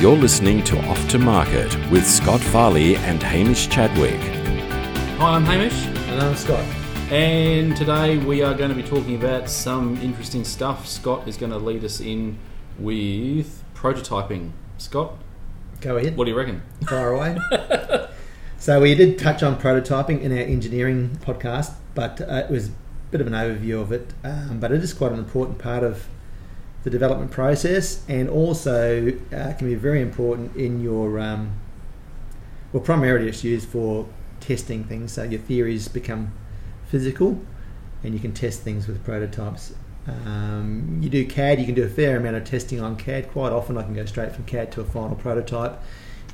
You're 0.00 0.16
listening 0.16 0.62
to 0.64 0.78
Off 0.88 1.08
to 1.08 1.18
Market 1.18 1.74
with 1.90 2.06
Scot 2.06 2.40
Farley 2.40 2.96
and 2.96 3.22
Hamish 3.22 3.68
Chadwick. 3.68 4.20
Hi, 5.18 5.36
I'm 5.36 5.44
Hamish, 5.44 5.86
And 6.08 6.20
I'm 6.20 6.34
Scot. 6.36 6.62
and 7.10 7.74
today 7.76 8.18
we 8.18 8.42
are 8.42 8.54
going 8.54 8.68
to 8.68 8.74
be 8.74 8.82
talking 8.82 9.14
about 9.16 9.48
some 9.48 9.96
interesting 10.02 10.44
stuff. 10.44 10.86
Scot 10.86 11.26
is 11.26 11.36
going 11.38 11.52
to 11.52 11.58
lead 11.58 11.84
us 11.84 12.00
in 12.00 12.38
with 12.78 13.62
prototyping. 13.74 14.50
Scot, 14.78 15.16
Go 15.80 15.96
ahead. 15.96 16.16
what 16.16 16.24
do 16.24 16.30
you 16.32 16.36
reckon? 16.36 16.62
Fire 16.86 17.12
away. 17.12 17.38
so 18.58 18.80
we 18.80 18.94
did 18.94 19.18
touch 19.18 19.42
on 19.42 19.58
prototyping 19.58 20.20
in 20.20 20.32
our 20.32 20.38
engineering 20.38 21.18
podcast, 21.22 21.74
but 21.94 22.20
uh, 22.20 22.44
it 22.46 22.50
was 22.50 22.68
a 22.68 22.72
bit 23.10 23.20
of 23.22 23.26
an 23.26 23.32
overview 23.32 23.80
of 23.80 23.90
it. 23.92 24.12
Um, 24.22 24.58
but 24.60 24.70
it 24.72 24.82
is 24.82 24.92
quite 24.92 25.12
an 25.12 25.18
important 25.18 25.58
part 25.58 25.82
of 25.82 26.06
the 26.84 26.90
development 26.90 27.30
process, 27.30 28.04
and 28.08 28.28
also 28.28 29.08
uh, 29.32 29.52
can 29.54 29.68
be 29.68 29.74
very 29.74 30.00
important 30.00 30.54
in 30.54 30.82
your. 30.82 31.18
Um, 31.18 31.58
well, 32.72 32.82
primarily 32.82 33.28
it's 33.28 33.42
used 33.44 33.68
for 33.68 34.06
testing 34.40 34.84
things. 34.84 35.12
So 35.12 35.22
your 35.22 35.40
theories 35.40 35.88
become 35.88 36.32
physical, 36.86 37.40
and 38.02 38.14
you 38.14 38.20
can 38.20 38.32
test 38.32 38.62
things 38.62 38.86
with 38.86 39.02
prototypes. 39.04 39.74
Um, 40.06 40.98
you 41.00 41.08
do 41.08 41.26
CAD, 41.26 41.58
you 41.58 41.64
can 41.64 41.74
do 41.74 41.84
a 41.84 41.88
fair 41.88 42.18
amount 42.18 42.36
of 42.36 42.44
testing 42.44 42.80
on 42.80 42.96
CAD. 42.96 43.30
Quite 43.30 43.52
often, 43.52 43.78
I 43.78 43.82
can 43.82 43.94
go 43.94 44.04
straight 44.04 44.32
from 44.32 44.44
CAD 44.44 44.70
to 44.72 44.82
a 44.82 44.84
final 44.84 45.16
prototype, 45.16 45.80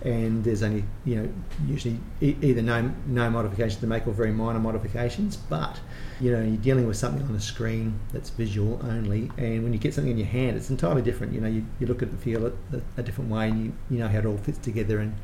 and 0.03 0.45
there's 0.45 0.63
only 0.63 0.85
you 1.05 1.17
know 1.17 1.29
usually 1.67 1.99
e- 2.21 2.37
either 2.43 2.63
no 2.63 2.93
no 3.07 3.31
modifications 3.31 3.81
to 3.81 3.87
make 3.87 4.07
or 4.07 4.13
very 4.13 4.33
minor 4.33 4.59
modifications. 4.59 5.37
But 5.37 5.81
you 6.21 6.33
know 6.33 6.43
you're 6.43 6.57
dealing 6.57 6.87
with 6.87 6.97
something 6.97 7.23
on 7.23 7.35
a 7.35 7.41
screen 7.41 8.01
that's 8.13 8.31
visual 8.31 8.81
only, 8.83 9.31
and 9.37 9.63
when 9.63 9.73
you 9.73 9.79
get 9.79 9.95
something 9.95 10.11
in 10.11 10.19
your 10.19 10.27
hand, 10.27 10.57
it's 10.57 10.71
entirely 10.71 11.03
different. 11.03 11.33
You 11.33 11.41
know 11.41 11.49
you, 11.49 11.65
you 11.79 11.87
look 11.87 12.03
at 12.03 12.09
it 12.09 12.13
and 12.13 12.21
feel 12.21 12.47
it 12.47 12.55
a, 12.73 13.01
a 13.01 13.03
different 13.03 13.31
way, 13.31 13.49
and 13.49 13.65
you, 13.65 13.73
you 13.91 13.99
know 13.99 14.09
how 14.09 14.19
it 14.19 14.27
all 14.27 14.39
fits 14.39 14.59
together 14.59 14.99
and 14.99 15.15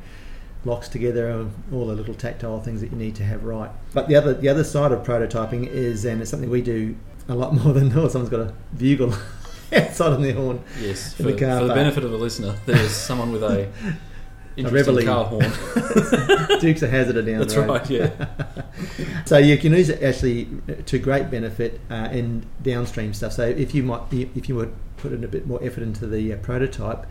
locks 0.65 0.89
together 0.89 1.49
all 1.73 1.87
the 1.87 1.95
little 1.95 2.15
tactile 2.15 2.61
things 2.61 2.81
that 2.81 2.91
you 2.91 2.97
need 2.97 3.15
to 3.15 3.25
have 3.25 3.45
right. 3.45 3.71
But 3.95 4.09
the 4.09 4.17
other 4.17 4.35
the 4.35 4.49
other 4.49 4.65
side 4.65 4.93
of 4.93 5.07
prototyping 5.07 5.67
is, 5.67 6.05
and 6.05 6.21
it's 6.21 6.31
something 6.31 6.51
we 6.51 6.63
do 6.63 6.97
a 7.29 7.35
lot 7.35 7.55
more 7.65 7.73
than 7.73 7.97
oh, 7.97 8.09
someone's 8.09 8.31
got 8.31 8.41
a 8.41 8.55
bugle 8.77 9.15
outside 9.73 10.13
on 10.13 10.23
their 10.23 10.35
horn. 10.35 10.63
Yes, 10.81 11.15
for, 11.15 11.25
the 11.25 11.33
for 11.33 11.65
the 11.65 11.75
benefit 11.75 12.05
of 12.05 12.11
the 12.11 12.19
listener, 12.19 12.57
there's 12.67 12.91
someone 12.91 13.33
with 13.33 13.43
a 13.43 13.71
interesting 14.57 15.05
car 15.07 15.25
horn. 15.25 15.43
Dukes 16.61 16.83
of 16.83 16.91
Hazzard 16.91 17.27
down 17.27 17.39
That's 17.39 17.55
the 17.55 17.61
road. 17.61 17.69
right. 17.69 17.91
Yeah. 17.91 18.27
So 19.25 19.39
you 19.39 19.57
can 19.59 19.73
use 19.73 19.89
it 19.89 20.03
actually 20.03 20.49
to 20.85 20.99
great 20.99 21.31
benefit 21.31 21.81
uh, 21.91 22.09
in 22.13 22.47
downstream 22.63 23.13
stuff. 23.13 23.33
So 23.33 23.45
if 23.45 23.75
you 23.75 23.83
might, 23.83 24.03
if 24.13 24.49
you 24.49 24.55
would 24.57 24.73
put 24.99 25.13
in 25.13 25.25
a 25.25 25.29
bit 25.29 25.47
more 25.47 25.59
effort 25.65 25.83
into 25.83 26.07
the 26.07 26.33
uh, 26.33 26.37
prototype, 26.37 27.07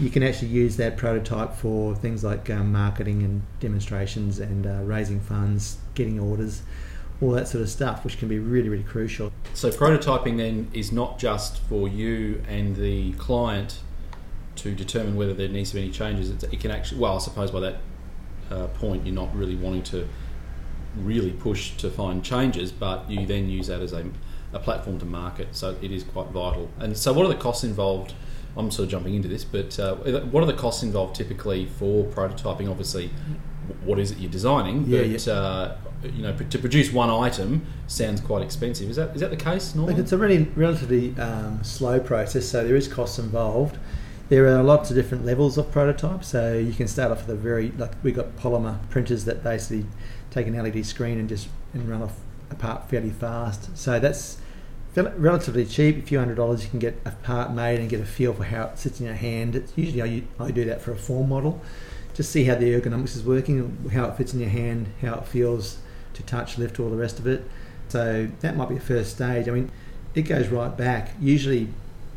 you 0.00 0.10
can 0.10 0.22
actually 0.22 0.48
use 0.48 0.76
that 0.76 0.96
prototype 0.96 1.54
for 1.54 1.94
things 1.94 2.24
like 2.24 2.50
um, 2.50 2.72
marketing 2.72 3.22
and 3.22 3.42
demonstrations 3.60 4.40
and 4.40 4.66
uh, 4.66 4.82
raising 4.82 5.20
funds, 5.20 5.78
getting 5.94 6.18
orders, 6.18 6.62
all 7.20 7.30
that 7.30 7.48
sort 7.48 7.62
of 7.62 7.70
stuff, 7.70 8.04
which 8.04 8.18
can 8.18 8.28
be 8.28 8.38
really, 8.38 8.68
really 8.68 8.82
crucial. 8.82 9.32
So 9.54 9.70
prototyping 9.70 10.36
then 10.36 10.68
is 10.72 10.90
not 10.90 11.18
just 11.18 11.60
for 11.60 11.88
you 11.88 12.42
and 12.48 12.76
the 12.76 13.12
client 13.12 13.78
to 14.56 14.74
determine 14.74 15.16
whether 15.16 15.34
there 15.34 15.48
needs 15.48 15.70
to 15.70 15.76
be 15.76 15.82
any 15.82 15.90
changes. 15.90 16.30
It 16.30 16.60
can 16.60 16.70
actually, 16.70 17.00
well, 17.00 17.16
I 17.16 17.18
suppose 17.18 17.50
by 17.50 17.60
that 17.60 17.76
uh, 18.50 18.66
point 18.68 19.06
you're 19.06 19.14
not 19.14 19.34
really 19.34 19.56
wanting 19.56 19.82
to 19.84 20.06
really 20.96 21.32
push 21.32 21.76
to 21.76 21.90
find 21.90 22.24
changes, 22.24 22.70
but 22.70 23.10
you 23.10 23.26
then 23.26 23.48
use 23.48 23.66
that 23.66 23.80
as 23.80 23.92
a, 23.92 24.04
a 24.52 24.58
platform 24.58 24.98
to 25.00 25.04
market. 25.04 25.48
So 25.52 25.76
it 25.82 25.90
is 25.90 26.04
quite 26.04 26.28
vital. 26.28 26.70
And 26.78 26.96
so, 26.96 27.12
what 27.12 27.24
are 27.26 27.28
the 27.28 27.34
costs 27.40 27.64
involved? 27.64 28.14
I'm 28.56 28.70
sort 28.70 28.84
of 28.84 28.90
jumping 28.90 29.14
into 29.14 29.26
this, 29.26 29.42
but 29.42 29.76
uh, 29.80 29.96
what 29.96 30.42
are 30.42 30.46
the 30.46 30.52
costs 30.52 30.84
involved 30.84 31.16
typically 31.16 31.66
for 31.66 32.04
prototyping? 32.04 32.70
Obviously, 32.70 33.10
what 33.82 33.98
is 33.98 34.12
it 34.12 34.18
you're 34.18 34.30
designing? 34.30 34.84
Yeah, 34.86 35.02
but 35.02 35.28
Uh, 35.28 35.76
you 36.14 36.22
know, 36.22 36.36
to 36.36 36.58
produce 36.58 36.92
one 36.92 37.08
item 37.08 37.66
sounds 37.86 38.20
quite 38.20 38.42
expensive. 38.42 38.90
Is 38.90 38.96
that 38.96 39.14
is 39.14 39.20
that 39.22 39.30
the 39.30 39.36
case? 39.36 39.74
Look, 39.74 39.86
Normally? 39.86 40.02
it's 40.02 40.12
a 40.12 40.18
really 40.18 40.44
relatively 40.54 41.18
um, 41.18 41.64
slow 41.64 41.98
process, 41.98 42.46
so 42.46 42.62
there 42.62 42.76
is 42.76 42.86
costs 42.88 43.18
involved. 43.18 43.78
There 44.30 44.46
are 44.46 44.62
lots 44.62 44.90
of 44.90 44.96
different 44.96 45.26
levels 45.26 45.58
of 45.58 45.70
prototypes, 45.70 46.28
so 46.28 46.54
you 46.54 46.72
can 46.72 46.88
start 46.88 47.12
off 47.12 47.26
with 47.26 47.36
a 47.36 47.38
very 47.38 47.72
like 47.72 47.92
we've 48.02 48.16
got 48.16 48.36
polymer 48.36 48.78
printers 48.88 49.26
that 49.26 49.42
basically 49.42 49.86
take 50.30 50.46
an 50.46 50.54
LED 50.54 50.86
screen 50.86 51.18
and 51.18 51.28
just 51.28 51.48
and 51.74 51.88
run 51.88 52.02
off 52.02 52.18
a 52.50 52.54
part 52.54 52.88
fairly 52.88 53.10
fast. 53.10 53.76
So 53.76 53.98
that's 53.98 54.38
relatively 54.96 55.66
cheap. 55.66 55.98
A 55.98 56.02
few 56.02 56.18
hundred 56.18 56.36
dollars, 56.36 56.64
you 56.64 56.70
can 56.70 56.78
get 56.78 56.98
a 57.04 57.10
part 57.10 57.52
made 57.52 57.80
and 57.80 57.90
get 57.90 58.00
a 58.00 58.06
feel 58.06 58.32
for 58.32 58.44
how 58.44 58.64
it 58.68 58.78
sits 58.78 58.98
in 58.98 59.06
your 59.06 59.14
hand. 59.14 59.56
It's 59.56 59.76
usually 59.76 60.24
I 60.40 60.50
do 60.50 60.64
that 60.64 60.80
for 60.80 60.92
a 60.92 60.96
form 60.96 61.28
model, 61.28 61.60
just 62.14 62.32
see 62.32 62.44
how 62.44 62.54
the 62.54 62.72
ergonomics 62.80 63.16
is 63.16 63.24
working, 63.24 63.90
how 63.92 64.06
it 64.06 64.16
fits 64.16 64.32
in 64.32 64.40
your 64.40 64.48
hand, 64.48 64.88
how 65.02 65.16
it 65.16 65.26
feels 65.26 65.78
to 66.14 66.22
touch, 66.22 66.56
lift, 66.56 66.80
all 66.80 66.88
the 66.88 66.96
rest 66.96 67.18
of 67.18 67.26
it. 67.26 67.44
So 67.88 68.28
that 68.40 68.56
might 68.56 68.70
be 68.70 68.76
a 68.76 68.80
first 68.80 69.16
stage. 69.16 69.48
I 69.48 69.50
mean, 69.50 69.70
it 70.14 70.22
goes 70.22 70.48
right 70.48 70.74
back. 70.74 71.10
Usually, 71.20 71.68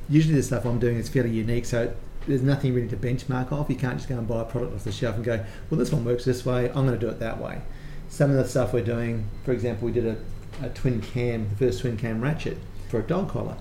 usually 0.10 0.36
the 0.36 0.44
stuff 0.44 0.66
I'm 0.66 0.80
doing 0.80 0.98
is 0.98 1.10
fairly 1.10 1.30
unique, 1.30 1.66
so 1.66 1.94
there's 2.28 2.42
nothing 2.42 2.74
really 2.74 2.88
to 2.90 2.98
benchmark 2.98 3.52
off. 3.52 3.70
You 3.70 3.76
can't 3.76 3.98
just 3.98 4.10
go 4.10 4.18
and 4.18 4.28
buy 4.28 4.42
a 4.42 4.46
product 4.46 4.76
off 4.76 4.84
the 4.84 4.92
shelf 4.92 5.16
and 5.16 5.24
go, 5.24 5.44
well, 5.70 5.78
this 5.78 5.92
one 5.92 6.06
works 6.06 6.26
this 6.26 6.46
way. 6.46 6.68
I'm 6.70 6.86
going 6.86 6.92
to 6.92 6.98
do 6.98 7.10
it 7.10 7.20
that 7.20 7.40
way. 7.40 7.62
Some 8.10 8.32
of 8.32 8.38
the 8.38 8.48
stuff 8.48 8.74
we're 8.74 8.84
doing, 8.84 9.30
for 9.44 9.52
example, 9.52 9.86
we 9.86 9.92
did 9.94 10.06
a, 10.06 10.18
a 10.66 10.70
twin 10.70 11.02
cam, 11.02 11.50
the 11.50 11.56
first 11.56 11.82
twin 11.82 11.98
cam 11.98 12.22
ratchet 12.22 12.58
for 12.90 13.00
a 13.00 13.04
dog 13.04 13.30
collar, 13.30 13.58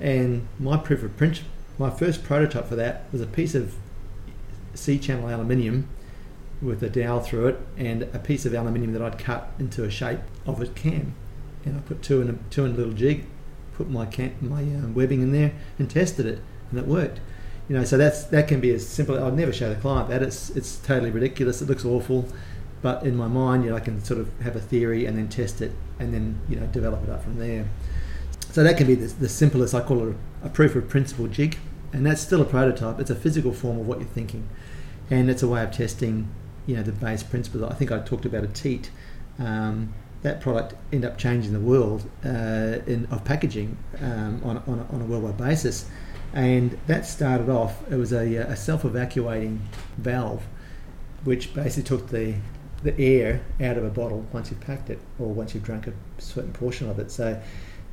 and 0.00 0.46
my 0.58 0.76
proof 0.76 1.02
of 1.02 1.16
print, 1.16 1.42
my 1.78 1.90
first 1.90 2.22
prototype 2.22 2.66
for 2.66 2.76
that 2.76 3.04
was 3.12 3.20
a 3.20 3.26
piece 3.26 3.54
of 3.54 3.74
C-channel 4.74 5.28
aluminium 5.28 5.88
with 6.60 6.82
a 6.82 6.90
dowel 6.90 7.20
through 7.20 7.48
it 7.48 7.60
and 7.76 8.02
a 8.02 8.18
piece 8.18 8.44
of 8.44 8.54
aluminium 8.54 8.92
that 8.92 9.02
I'd 9.02 9.18
cut 9.18 9.52
into 9.58 9.84
a 9.84 9.90
shape 9.90 10.20
of 10.46 10.60
a 10.60 10.66
cam. 10.66 11.14
And 11.64 11.76
I 11.76 11.80
put 11.80 12.02
two 12.02 12.20
in 12.20 12.30
a 12.30 12.34
two 12.50 12.64
in 12.64 12.72
a 12.72 12.74
little 12.74 12.92
jig, 12.92 13.26
put 13.78 13.88
my 13.88 14.06
my 14.42 14.60
um, 14.60 14.92
webbing 14.94 15.22
in 15.22 15.32
there, 15.32 15.52
and 15.78 15.88
tested 15.88 16.26
it, 16.26 16.40
and 16.70 16.78
it 16.78 16.86
worked. 16.86 17.20
You 17.68 17.76
know, 17.76 17.84
so 17.84 17.96
that's 17.96 18.24
that 18.24 18.48
can 18.48 18.60
be 18.60 18.70
as 18.74 18.86
simple. 18.86 19.22
I'd 19.22 19.34
never 19.34 19.52
show 19.52 19.72
the 19.72 19.80
client 19.80 20.08
that 20.08 20.22
it's 20.22 20.50
it's 20.50 20.76
totally 20.78 21.10
ridiculous. 21.10 21.62
It 21.62 21.68
looks 21.68 21.84
awful, 21.84 22.28
but 22.82 23.04
in 23.04 23.16
my 23.16 23.28
mind, 23.28 23.64
you 23.64 23.70
know, 23.70 23.76
I 23.76 23.80
can 23.80 24.02
sort 24.04 24.20
of 24.20 24.28
have 24.40 24.56
a 24.56 24.60
theory 24.60 25.06
and 25.06 25.16
then 25.16 25.28
test 25.28 25.62
it, 25.62 25.72
and 25.98 26.12
then 26.12 26.40
you 26.48 26.56
know 26.56 26.66
develop 26.66 27.04
it 27.04 27.08
up 27.08 27.22
from 27.22 27.38
there. 27.38 27.66
So 28.50 28.64
that 28.64 28.76
can 28.76 28.86
be 28.86 28.96
the, 28.96 29.06
the 29.06 29.28
simplest. 29.28 29.74
I 29.74 29.80
call 29.80 30.08
it 30.08 30.16
a, 30.42 30.46
a 30.46 30.50
proof 30.50 30.74
of 30.74 30.88
principle 30.88 31.28
jig, 31.28 31.56
and 31.92 32.04
that's 32.04 32.20
still 32.20 32.42
a 32.42 32.46
prototype. 32.46 32.98
It's 32.98 33.10
a 33.10 33.14
physical 33.14 33.52
form 33.52 33.78
of 33.78 33.86
what 33.86 34.00
you're 34.00 34.08
thinking, 34.08 34.48
and 35.08 35.30
it's 35.30 35.42
a 35.42 35.48
way 35.48 35.62
of 35.62 35.70
testing, 35.70 36.28
you 36.66 36.74
know, 36.76 36.82
the 36.82 36.92
base 36.92 37.22
principles. 37.22 37.62
I 37.62 37.74
think 37.74 37.92
I 37.92 38.00
talked 38.00 38.26
about 38.26 38.42
a 38.42 38.48
teat. 38.48 38.90
Um, 39.38 39.94
that 40.22 40.40
product 40.40 40.74
ended 40.92 41.10
up 41.10 41.18
changing 41.18 41.52
the 41.52 41.60
world 41.60 42.08
uh, 42.24 42.78
in, 42.86 43.06
of 43.10 43.24
packaging 43.24 43.76
um, 44.00 44.40
on, 44.44 44.56
on, 44.66 44.78
a, 44.80 44.94
on 44.94 45.00
a 45.00 45.04
worldwide 45.04 45.36
basis, 45.36 45.86
and 46.32 46.78
that 46.86 47.06
started 47.06 47.48
off. 47.48 47.90
It 47.90 47.96
was 47.96 48.12
a, 48.12 48.36
a 48.36 48.56
self-evacuating 48.56 49.60
valve, 49.96 50.42
which 51.24 51.54
basically 51.54 51.84
took 51.84 52.08
the 52.08 52.34
the 52.82 52.96
air 53.00 53.40
out 53.60 53.76
of 53.76 53.84
a 53.84 53.90
bottle 53.90 54.24
once 54.32 54.50
you've 54.50 54.60
packed 54.60 54.88
it 54.88 55.00
or 55.18 55.26
once 55.26 55.52
you've 55.52 55.64
drunk 55.64 55.88
a 55.88 55.92
certain 56.18 56.52
portion 56.52 56.88
of 56.88 57.00
it. 57.00 57.10
So 57.10 57.40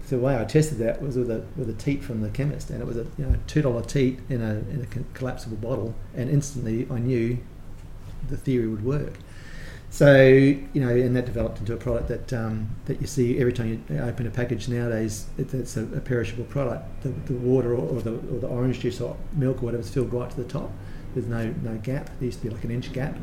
the 0.10 0.20
way 0.20 0.40
I 0.40 0.46
tested 0.46 0.78
that 0.80 1.02
was 1.02 1.18
with 1.18 1.32
a 1.32 1.44
with 1.56 1.70
a 1.70 1.74
teat 1.74 2.04
from 2.04 2.22
the 2.22 2.30
chemist, 2.30 2.70
and 2.70 2.82
it 2.82 2.86
was 2.86 2.98
a 2.98 3.08
you 3.18 3.26
know 3.26 3.36
two 3.48 3.62
dollar 3.62 3.82
teat 3.82 4.20
in 4.30 4.42
a 4.42 4.56
in 4.72 4.82
a 4.90 5.18
collapsible 5.18 5.58
bottle, 5.58 5.96
and 6.16 6.30
instantly 6.30 6.88
I 6.92 7.00
knew 7.00 7.40
the 8.30 8.38
theory 8.38 8.68
would 8.68 8.84
work. 8.84 9.14
So 9.96 10.26
you 10.26 10.68
know, 10.74 10.90
and 10.90 11.16
that 11.16 11.26
developed 11.26 11.60
into 11.60 11.72
a 11.72 11.78
product 11.78 12.10
that 12.10 12.34
um, 12.34 12.68
that 12.84 13.00
you 13.00 13.08
see 13.08 13.40
every 13.40 13.54
time 13.54 13.82
you 13.88 13.98
open 14.00 14.28
a 14.28 14.30
package 14.30 14.68
nowadays. 14.68 15.28
It, 15.38 15.54
it's 15.54 15.78
a, 15.78 15.84
a 15.84 16.02
perishable 16.02 16.44
product. 16.44 17.04
The, 17.04 17.10
the 17.32 17.36
water 17.36 17.72
or, 17.74 17.96
or 17.96 18.02
the 18.02 18.12
or 18.12 18.40
the 18.40 18.48
orange 18.48 18.82
juice 18.82 19.00
or 19.00 19.16
milk 19.32 19.64
or 19.64 19.68
whatever 19.68 19.80
is 19.80 19.90
filled 19.90 20.12
right 20.12 20.30
to 20.30 20.36
the 20.36 20.44
top. 20.44 20.70
There's 21.14 21.28
no 21.28 21.46
no 21.64 21.78
gap. 21.78 22.08
There 22.20 22.26
used 22.26 22.42
to 22.42 22.48
be 22.48 22.54
like 22.54 22.66
an 22.66 22.72
inch 22.72 22.92
gap, 22.92 23.16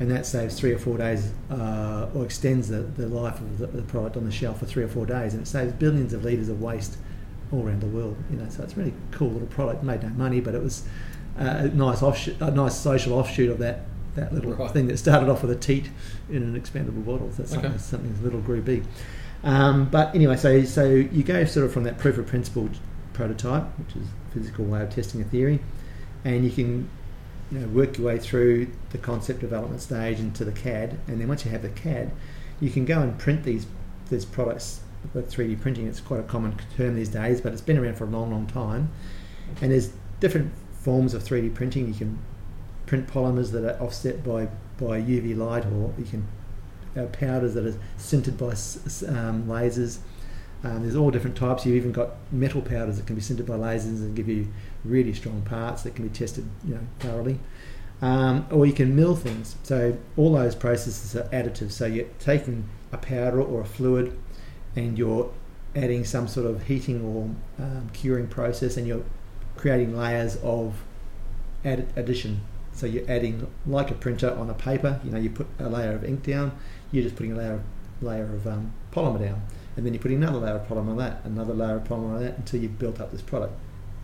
and 0.00 0.10
that 0.10 0.24
saves 0.24 0.58
three 0.58 0.72
or 0.72 0.78
four 0.78 0.96
days 0.96 1.30
uh, 1.50 2.08
or 2.14 2.24
extends 2.24 2.68
the, 2.68 2.78
the 2.78 3.06
life 3.06 3.38
of 3.38 3.58
the, 3.58 3.66
the 3.66 3.82
product 3.82 4.16
on 4.16 4.24
the 4.24 4.32
shelf 4.32 4.60
for 4.60 4.64
three 4.64 4.82
or 4.82 4.88
four 4.88 5.04
days, 5.04 5.34
and 5.34 5.42
it 5.42 5.46
saves 5.46 5.74
billions 5.74 6.14
of 6.14 6.24
litres 6.24 6.48
of 6.48 6.62
waste 6.62 6.96
all 7.52 7.66
around 7.66 7.82
the 7.82 7.86
world. 7.86 8.16
You 8.30 8.38
know, 8.38 8.48
so 8.48 8.62
it's 8.62 8.72
a 8.72 8.76
really 8.76 8.94
cool 9.10 9.28
little 9.28 9.48
product. 9.48 9.84
Made 9.84 10.02
no 10.02 10.08
money, 10.08 10.40
but 10.40 10.54
it 10.54 10.62
was 10.62 10.88
a 11.36 11.68
nice 11.68 12.02
offshoot, 12.02 12.40
a 12.40 12.50
nice 12.50 12.80
social 12.80 13.12
offshoot 13.12 13.50
of 13.50 13.58
that 13.58 13.80
that 14.16 14.32
little 14.32 14.52
Right. 14.54 14.70
thing 14.70 14.86
that 14.86 14.98
started 14.98 15.28
off 15.28 15.42
with 15.42 15.50
a 15.50 15.56
teat 15.56 15.90
in 16.30 16.42
an 16.42 16.60
expandable 16.60 17.04
bottle. 17.04 17.30
So 17.32 17.42
that's 17.42 17.52
Okay. 17.52 17.62
something, 17.62 17.78
something 17.78 18.22
little 18.24 18.40
grew 18.40 18.60
big. 18.62 18.84
Um, 19.42 19.88
but 19.90 20.14
anyway, 20.14 20.36
so 20.36 20.62
so 20.64 20.84
you 20.84 21.22
go 21.22 21.44
sort 21.44 21.66
of 21.66 21.72
from 21.72 21.84
that 21.84 21.98
proof 21.98 22.16
of 22.18 22.26
principle 22.26 22.68
prototype, 23.12 23.64
which 23.78 23.96
is 23.96 24.02
a 24.08 24.34
physical 24.34 24.64
way 24.64 24.82
of 24.82 24.90
testing 24.90 25.20
a 25.20 25.24
theory, 25.24 25.60
and 26.24 26.44
you 26.44 26.50
can 26.50 26.88
you 27.52 27.58
know 27.60 27.66
work 27.68 27.98
your 27.98 28.06
way 28.06 28.18
through 28.18 28.68
the 28.90 28.98
concept 28.98 29.40
development 29.40 29.80
stage 29.82 30.18
into 30.18 30.44
the 30.44 30.52
CAD, 30.52 30.96
and 31.06 31.20
then 31.20 31.28
once 31.28 31.44
you 31.44 31.50
have 31.50 31.62
the 31.62 31.68
CAD, 31.68 32.10
you 32.60 32.70
can 32.70 32.84
go 32.84 33.00
and 33.00 33.18
print 33.18 33.42
these 33.44 33.66
these 34.10 34.24
products 34.24 34.80
with 35.12 35.30
3D 35.30 35.56
printing. 35.60 35.86
It's 35.86 36.00
quite 36.00 36.20
a 36.20 36.24
common 36.24 36.54
term 36.76 36.94
these 36.94 37.10
days, 37.10 37.40
but 37.42 37.52
it's 37.52 37.60
been 37.62 37.76
around 37.78 37.96
for 37.96 38.04
a 38.04 38.08
long, 38.08 38.30
long 38.30 38.46
time. 38.46 38.88
And 39.60 39.70
there's 39.72 39.90
different 40.20 40.52
forms 40.72 41.12
of 41.12 41.22
3D 41.22 41.50
printing. 41.50 41.88
You 41.88 41.94
can 41.94 42.18
print 42.86 43.06
polymers 43.06 43.50
that 43.52 43.64
are 43.64 43.82
offset 43.82 44.24
by, 44.24 44.46
by 44.78 45.00
UV 45.00 45.36
light, 45.36 45.64
or 45.66 45.92
you 45.98 46.04
can 46.04 46.26
uh, 46.96 47.06
powders 47.06 47.54
that 47.54 47.66
are 47.66 47.76
sintered 47.98 48.38
by 48.38 48.50
um, 49.12 49.46
lasers. 49.46 49.98
Um, 50.62 50.82
there's 50.82 50.96
all 50.96 51.10
different 51.10 51.36
types. 51.36 51.66
You've 51.66 51.76
even 51.76 51.92
got 51.92 52.12
metal 52.32 52.62
powders 52.62 52.96
that 52.96 53.06
can 53.06 53.16
be 53.16 53.22
sintered 53.22 53.46
by 53.46 53.54
lasers 53.54 54.00
and 54.00 54.16
give 54.16 54.28
you 54.28 54.48
really 54.84 55.12
strong 55.12 55.42
parts 55.42 55.82
that 55.82 55.94
can 55.94 56.08
be 56.08 56.14
tested, 56.14 56.48
you 56.64 56.74
know, 56.74 56.80
thoroughly. 57.00 57.38
Um, 58.00 58.46
or 58.50 58.66
you 58.66 58.72
can 58.72 58.94
mill 58.96 59.16
things. 59.16 59.56
So 59.62 59.96
all 60.16 60.32
those 60.32 60.54
processes 60.54 61.16
are 61.16 61.28
additive. 61.28 61.70
So 61.70 61.86
you're 61.86 62.08
taking 62.18 62.68
a 62.92 62.96
powder 62.98 63.42
or 63.42 63.60
a 63.60 63.64
fluid, 63.64 64.18
and 64.76 64.98
you're 64.98 65.32
adding 65.76 66.04
some 66.04 66.28
sort 66.28 66.46
of 66.46 66.66
heating 66.66 67.04
or 67.04 67.62
um, 67.62 67.90
curing 67.92 68.28
process, 68.28 68.76
and 68.76 68.86
you're 68.86 69.04
creating 69.56 69.96
layers 69.96 70.36
of 70.42 70.82
add- 71.64 71.92
addition. 71.96 72.40
So 72.74 72.86
you're 72.86 73.08
adding 73.08 73.46
like 73.66 73.90
a 73.90 73.94
printer 73.94 74.34
on 74.34 74.50
a 74.50 74.54
paper. 74.54 75.00
You 75.04 75.10
know, 75.10 75.18
you 75.18 75.30
put 75.30 75.46
a 75.58 75.68
layer 75.68 75.92
of 75.92 76.04
ink 76.04 76.24
down. 76.24 76.52
You're 76.92 77.04
just 77.04 77.16
putting 77.16 77.32
a 77.32 77.36
layer 77.36 77.60
layer 78.02 78.24
of 78.24 78.46
um, 78.46 78.72
polymer 78.92 79.20
down 79.20 79.40
and 79.76 79.84
then 79.84 79.92
you're 79.92 80.02
putting 80.02 80.18
another 80.18 80.38
layer 80.38 80.54
of 80.54 80.68
polymer 80.68 80.90
on 80.90 80.96
that, 80.98 81.20
another 81.24 81.54
layer 81.54 81.76
of 81.76 81.84
polymer 81.84 82.14
on 82.14 82.20
that 82.20 82.38
until 82.38 82.60
you've 82.60 82.78
built 82.78 83.00
up 83.00 83.10
this 83.10 83.22
product. 83.22 83.52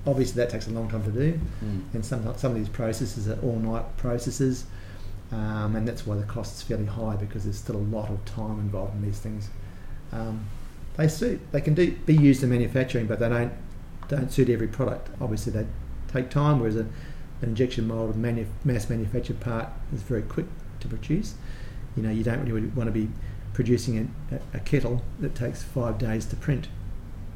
Obviously, 0.06 0.36
that 0.42 0.50
takes 0.50 0.66
a 0.66 0.70
long 0.70 0.88
time 0.88 1.04
to 1.04 1.10
do, 1.10 1.38
mm. 1.62 1.82
and 1.92 2.04
some 2.04 2.22
some 2.36 2.52
of 2.52 2.58
these 2.58 2.68
processes 2.68 3.28
are 3.28 3.38
all 3.42 3.56
night 3.56 3.84
processes, 3.98 4.64
um, 5.30 5.76
and 5.76 5.86
that's 5.86 6.06
why 6.06 6.16
the 6.16 6.24
cost 6.24 6.56
is 6.56 6.62
fairly 6.62 6.86
high 6.86 7.16
because 7.16 7.44
there's 7.44 7.58
still 7.58 7.76
a 7.76 7.78
lot 7.78 8.08
of 8.08 8.24
time 8.24 8.58
involved 8.60 8.94
in 8.94 9.02
these 9.02 9.18
things. 9.18 9.50
Um, 10.12 10.46
they 10.96 11.06
suit, 11.06 11.40
they 11.52 11.60
can 11.60 11.74
do, 11.74 11.92
be 11.92 12.16
used 12.16 12.42
in 12.42 12.48
manufacturing, 12.48 13.06
but 13.06 13.20
they 13.20 13.28
don't 13.28 13.52
don't 14.08 14.32
suit 14.32 14.48
every 14.48 14.68
product. 14.68 15.08
Obviously, 15.20 15.52
they 15.52 15.66
take 16.08 16.30
time, 16.30 16.60
whereas 16.60 16.76
a, 16.76 16.86
an 17.42 17.50
injection 17.50 17.86
molded 17.86 18.16
manu- 18.16 18.46
mass 18.64 18.88
manufactured 18.88 19.40
part 19.40 19.68
is 19.92 20.02
very 20.02 20.22
quick 20.22 20.46
to 20.80 20.88
produce. 20.88 21.34
You 21.96 22.02
know, 22.02 22.10
you 22.10 22.22
don't 22.22 22.44
really 22.44 22.66
want 22.68 22.88
to 22.88 22.92
be 22.92 23.08
producing 23.52 24.12
a, 24.30 24.56
a, 24.56 24.60
kettle 24.60 25.02
that 25.18 25.34
takes 25.34 25.62
five 25.62 25.98
days 25.98 26.24
to 26.26 26.36
print 26.36 26.68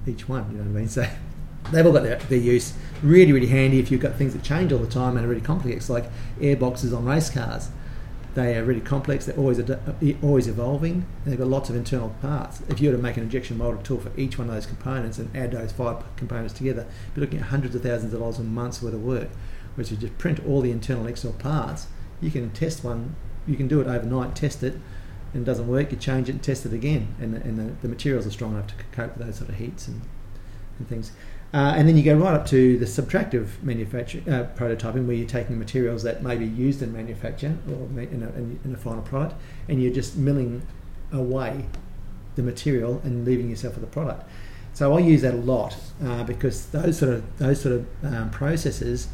each 0.06 0.28
one. 0.28 0.50
You 0.50 0.58
know 0.58 0.64
what 0.64 0.70
I 0.70 0.80
mean? 0.80 0.88
So 0.88 1.06
they've 1.72 1.84
all 1.84 1.92
got 1.92 2.02
their, 2.02 2.16
their 2.16 2.38
use. 2.38 2.74
Really, 3.02 3.32
really 3.32 3.46
handy 3.46 3.78
if 3.78 3.90
you've 3.90 4.00
got 4.00 4.16
things 4.16 4.32
that 4.34 4.42
change 4.42 4.72
all 4.72 4.78
the 4.78 4.86
time 4.86 5.16
and 5.16 5.26
are 5.26 5.28
really 5.28 5.40
complex, 5.40 5.90
like 5.90 6.04
air 6.40 6.56
boxes 6.56 6.92
on 6.92 7.04
race 7.04 7.30
cars. 7.30 7.68
They 8.34 8.56
are 8.56 8.64
really 8.64 8.80
complex. 8.80 9.26
They're 9.26 9.36
always 9.36 9.60
always 10.22 10.48
evolving. 10.48 11.06
They've 11.24 11.38
got 11.38 11.46
lots 11.46 11.70
of 11.70 11.76
internal 11.76 12.10
parts. 12.20 12.62
If 12.68 12.80
you 12.80 12.90
were 12.90 12.96
to 12.96 13.02
make 13.02 13.16
an 13.16 13.22
injection 13.22 13.56
molded 13.58 13.84
tool 13.84 14.00
for 14.00 14.10
each 14.18 14.38
one 14.38 14.48
of 14.48 14.54
those 14.54 14.66
components 14.66 15.18
and 15.18 15.34
add 15.36 15.52
those 15.52 15.70
five 15.70 16.02
components 16.16 16.52
together, 16.52 16.84
you're 17.14 17.24
looking 17.24 17.38
at 17.38 17.46
hundreds 17.46 17.76
of 17.76 17.82
thousands 17.82 18.12
of 18.12 18.18
dollars 18.18 18.40
a 18.40 18.42
month's 18.42 18.82
worth 18.82 18.94
of 18.94 19.04
work. 19.04 19.28
Whereas 19.74 19.90
you 19.90 19.96
just 19.96 20.16
print 20.18 20.40
all 20.46 20.60
the 20.60 20.70
internal 20.70 21.06
external 21.06 21.36
parts, 21.38 21.86
you 22.20 22.30
can 22.30 22.50
test 22.50 22.84
one. 22.84 23.16
You 23.46 23.56
can 23.56 23.68
do 23.68 23.80
it 23.80 23.86
overnight, 23.86 24.34
test 24.34 24.62
it, 24.62 24.74
and 25.34 25.42
it 25.42 25.44
doesn't 25.44 25.68
work, 25.68 25.90
you 25.90 25.98
change 25.98 26.28
it 26.28 26.32
and 26.32 26.42
test 26.42 26.64
it 26.64 26.72
again, 26.72 27.14
and, 27.20 27.34
the, 27.34 27.40
and 27.42 27.58
the, 27.58 27.74
the 27.82 27.88
materials 27.88 28.26
are 28.26 28.30
strong 28.30 28.54
enough 28.54 28.68
to 28.68 28.74
cope 28.92 29.16
with 29.16 29.26
those 29.26 29.36
sort 29.36 29.50
of 29.50 29.56
heats 29.56 29.88
and, 29.88 30.00
and 30.78 30.88
things. 30.88 31.12
Uh, 31.52 31.74
and 31.76 31.86
then 31.86 31.96
you 31.96 32.02
go 32.02 32.16
right 32.16 32.34
up 32.34 32.46
to 32.46 32.78
the 32.78 32.86
subtractive 32.86 33.62
manufacturing 33.62 34.28
uh, 34.28 34.50
prototyping, 34.56 35.06
where 35.06 35.14
you're 35.14 35.28
taking 35.28 35.58
materials 35.58 36.02
that 36.02 36.22
may 36.22 36.36
be 36.36 36.46
used 36.46 36.82
in 36.82 36.92
manufacture 36.92 37.56
or 37.68 38.00
in 38.00 38.22
a, 38.22 38.66
in 38.66 38.74
a 38.74 38.76
final 38.78 39.02
product, 39.02 39.34
and 39.68 39.82
you're 39.82 39.92
just 39.92 40.16
milling 40.16 40.62
away 41.12 41.66
the 42.36 42.42
material 42.42 43.00
and 43.04 43.24
leaving 43.24 43.50
yourself 43.50 43.74
with 43.74 43.84
a 43.84 43.88
product. 43.88 44.28
So 44.72 44.96
I 44.96 45.00
use 45.00 45.22
that 45.22 45.34
a 45.34 45.36
lot 45.36 45.76
uh, 46.04 46.24
because 46.24 46.66
those 46.66 46.98
sort 46.98 47.12
of 47.12 47.38
those 47.38 47.60
sort 47.60 47.76
of 47.76 47.86
um, 48.02 48.30
processes, 48.30 49.06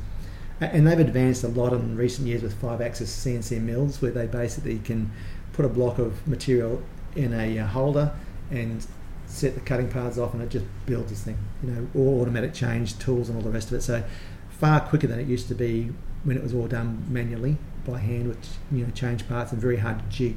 and 0.60 0.86
they've 0.86 0.98
advanced 0.98 1.42
a 1.44 1.48
lot 1.48 1.72
in 1.72 1.96
recent 1.96 2.28
years 2.28 2.42
with 2.42 2.54
five-axis 2.60 3.24
CNC 3.24 3.60
mills, 3.62 4.02
where 4.02 4.10
they 4.10 4.26
basically 4.26 4.78
can 4.78 5.10
put 5.52 5.64
a 5.64 5.68
block 5.68 5.98
of 5.98 6.26
material 6.26 6.82
in 7.16 7.32
a 7.32 7.58
uh, 7.58 7.66
holder 7.66 8.12
and 8.50 8.86
set 9.26 9.54
the 9.54 9.60
cutting 9.60 9.88
paths 9.88 10.18
off 10.18 10.34
and 10.34 10.42
it 10.42 10.48
just 10.48 10.64
builds 10.86 11.10
this 11.10 11.22
thing 11.22 11.38
you 11.62 11.70
know 11.70 11.88
all 11.94 12.20
automatic 12.20 12.52
change 12.52 12.98
tools 12.98 13.28
and 13.28 13.36
all 13.36 13.42
the 13.42 13.50
rest 13.50 13.68
of 13.68 13.74
it. 13.74 13.82
So 13.82 14.02
far 14.50 14.80
quicker 14.80 15.06
than 15.06 15.18
it 15.18 15.26
used 15.26 15.48
to 15.48 15.54
be 15.54 15.90
when 16.24 16.36
it 16.36 16.42
was 16.42 16.52
all 16.52 16.66
done 16.66 17.06
manually 17.08 17.56
by 17.86 17.98
hand 17.98 18.28
with 18.28 18.58
you 18.70 18.84
know 18.84 18.90
change 18.90 19.26
parts 19.28 19.52
and 19.52 19.60
very 19.60 19.78
hard 19.78 19.98
to 19.98 20.04
jig 20.08 20.36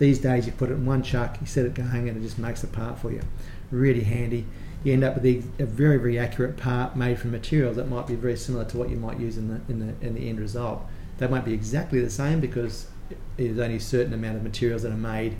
these 0.00 0.18
days 0.18 0.46
you 0.46 0.52
put 0.52 0.68
it 0.68 0.74
in 0.74 0.84
one 0.84 1.02
chuck 1.02 1.38
you 1.40 1.46
set 1.46 1.64
it 1.64 1.74
going 1.74 2.08
and 2.08 2.16
it 2.16 2.20
just 2.20 2.38
makes 2.38 2.64
a 2.64 2.66
part 2.66 2.98
for 2.98 3.12
you 3.12 3.22
really 3.70 4.02
handy 4.02 4.44
you 4.82 4.92
end 4.92 5.04
up 5.04 5.14
with 5.14 5.24
a 5.24 5.64
very 5.64 5.96
very 5.96 6.18
accurate 6.18 6.56
part 6.56 6.96
made 6.96 7.16
from 7.18 7.30
materials 7.30 7.76
that 7.76 7.86
might 7.88 8.08
be 8.08 8.16
very 8.16 8.36
similar 8.36 8.64
to 8.64 8.76
what 8.76 8.90
you 8.90 8.96
might 8.96 9.20
use 9.20 9.36
in 9.38 9.48
the 9.48 9.60
in 9.72 9.78
the 9.78 10.06
in 10.06 10.14
the 10.14 10.28
end 10.28 10.40
result 10.40 10.82
they 11.18 11.26
won't 11.26 11.44
be 11.44 11.52
exactly 11.52 12.00
the 12.00 12.10
same 12.10 12.40
because 12.40 12.88
there's 13.36 13.58
only 13.58 13.76
a 13.76 13.80
certain 13.80 14.12
amount 14.12 14.36
of 14.36 14.42
materials 14.42 14.82
that 14.82 14.92
are 14.92 14.96
made 14.96 15.36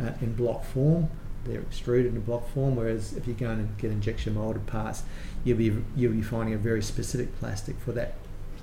uh, 0.00 0.12
in 0.20 0.34
block 0.34 0.64
form. 0.64 1.08
They're 1.44 1.60
extruded 1.60 2.14
in 2.14 2.20
block 2.20 2.48
form. 2.50 2.76
Whereas 2.76 3.14
if 3.14 3.26
you 3.26 3.34
go 3.34 3.50
and 3.50 3.76
get 3.78 3.90
injection 3.90 4.34
molded 4.34 4.66
parts, 4.66 5.02
you'll 5.44 5.58
be 5.58 5.76
you'll 5.96 6.12
be 6.12 6.22
finding 6.22 6.54
a 6.54 6.58
very 6.58 6.82
specific 6.82 7.36
plastic 7.38 7.78
for 7.80 7.92
that 7.92 8.14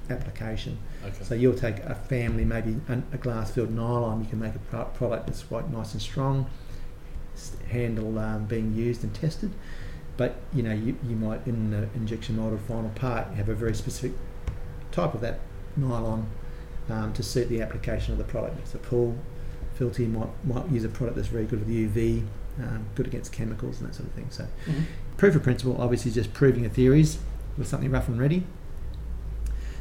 application. 0.09 0.77
Okay. 1.03 1.23
So 1.23 1.35
you'll 1.35 1.57
take 1.57 1.79
a 1.79 1.95
family, 1.95 2.45
maybe 2.45 2.77
a 2.89 3.17
glass 3.17 3.51
filled 3.51 3.71
nylon. 3.71 4.21
You 4.21 4.29
can 4.29 4.39
make 4.39 4.55
a 4.55 4.85
product 4.85 5.27
that's 5.27 5.43
quite 5.43 5.71
nice 5.71 5.93
and 5.93 6.01
strong, 6.01 6.49
handle 7.69 8.17
um, 8.19 8.45
being 8.45 8.73
used 8.73 9.03
and 9.03 9.13
tested. 9.13 9.51
But 10.17 10.35
you 10.53 10.63
know 10.63 10.73
you, 10.73 10.97
you 11.07 11.15
might 11.15 11.47
in 11.47 11.71
the 11.71 11.87
injection 11.95 12.35
molded 12.35 12.59
final 12.61 12.89
part 12.89 13.27
have 13.35 13.47
a 13.47 13.55
very 13.55 13.73
specific 13.73 14.11
type 14.91 15.13
of 15.13 15.21
that 15.21 15.39
nylon 15.77 16.29
um, 16.89 17.13
to 17.13 17.23
suit 17.23 17.47
the 17.49 17.61
application 17.61 18.11
of 18.11 18.17
the 18.17 18.25
product. 18.25 18.59
It's 18.59 18.75
a 18.75 18.79
pool 18.79 19.17
filter 19.75 20.01
you 20.01 20.09
might, 20.09 20.29
might 20.45 20.69
use 20.69 20.83
a 20.83 20.89
product 20.89 21.15
that's 21.15 21.29
very 21.29 21.45
good 21.45 21.59
with 21.59 21.69
UV, 21.69 22.25
um, 22.59 22.85
good 22.95 23.07
against 23.07 23.31
chemicals 23.31 23.79
and 23.79 23.89
that 23.89 23.95
sort 23.95 24.09
of 24.09 24.13
thing. 24.13 24.27
So, 24.29 24.43
mm-hmm. 24.43 24.81
proof 25.15 25.35
of 25.35 25.43
principle 25.43 25.77
obviously 25.79 26.11
just 26.11 26.33
proving 26.33 26.63
your 26.63 26.71
theories 26.71 27.19
with 27.57 27.67
something 27.67 27.89
rough 27.89 28.09
and 28.09 28.19
ready. 28.19 28.43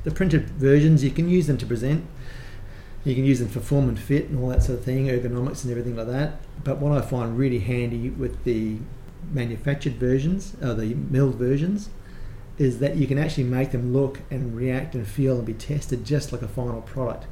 The 0.09 0.15
printed 0.15 0.49
versions 0.49 1.05
you 1.05 1.11
can 1.11 1.29
use 1.29 1.49
them 1.49 1.59
to 1.59 1.67
present. 1.67 2.07
You 3.05 3.15
can 3.15 3.27
use 3.27 3.41
them 3.41 3.51
for 3.51 3.61
form 3.61 3.91
and 3.91 4.01
fit 4.01 4.31
and 4.31 4.39
all 4.39 4.49
that 4.49 4.63
sort 4.63 4.79
of 4.79 4.85
thing, 4.87 5.09
ergonomics 5.09 5.65
and 5.65 5.71
everything 5.71 5.97
like 5.97 6.07
that. 6.07 6.41
But 6.65 6.79
what 6.79 6.97
I 6.97 7.03
find 7.03 7.37
really 7.37 7.59
handy 7.59 8.09
with 8.09 8.45
the 8.45 8.79
manufactured 9.31 9.97
versions, 9.97 10.57
or 10.63 10.73
the 10.73 10.95
milled 10.95 11.35
versions, 11.35 11.91
is 12.57 12.79
that 12.79 12.97
you 12.97 13.07
can 13.07 13.19
actually 13.19 13.45
make 13.45 13.71
them 13.71 13.93
look 13.93 14.21
and 14.31 14.57
react 14.57 14.95
and 14.95 15.07
feel 15.07 15.37
and 15.37 15.45
be 15.45 15.53
tested 15.53 16.07
just 16.07 16.33
like 16.33 16.41
a 16.41 16.49
final 16.49 16.81
product. 16.81 17.27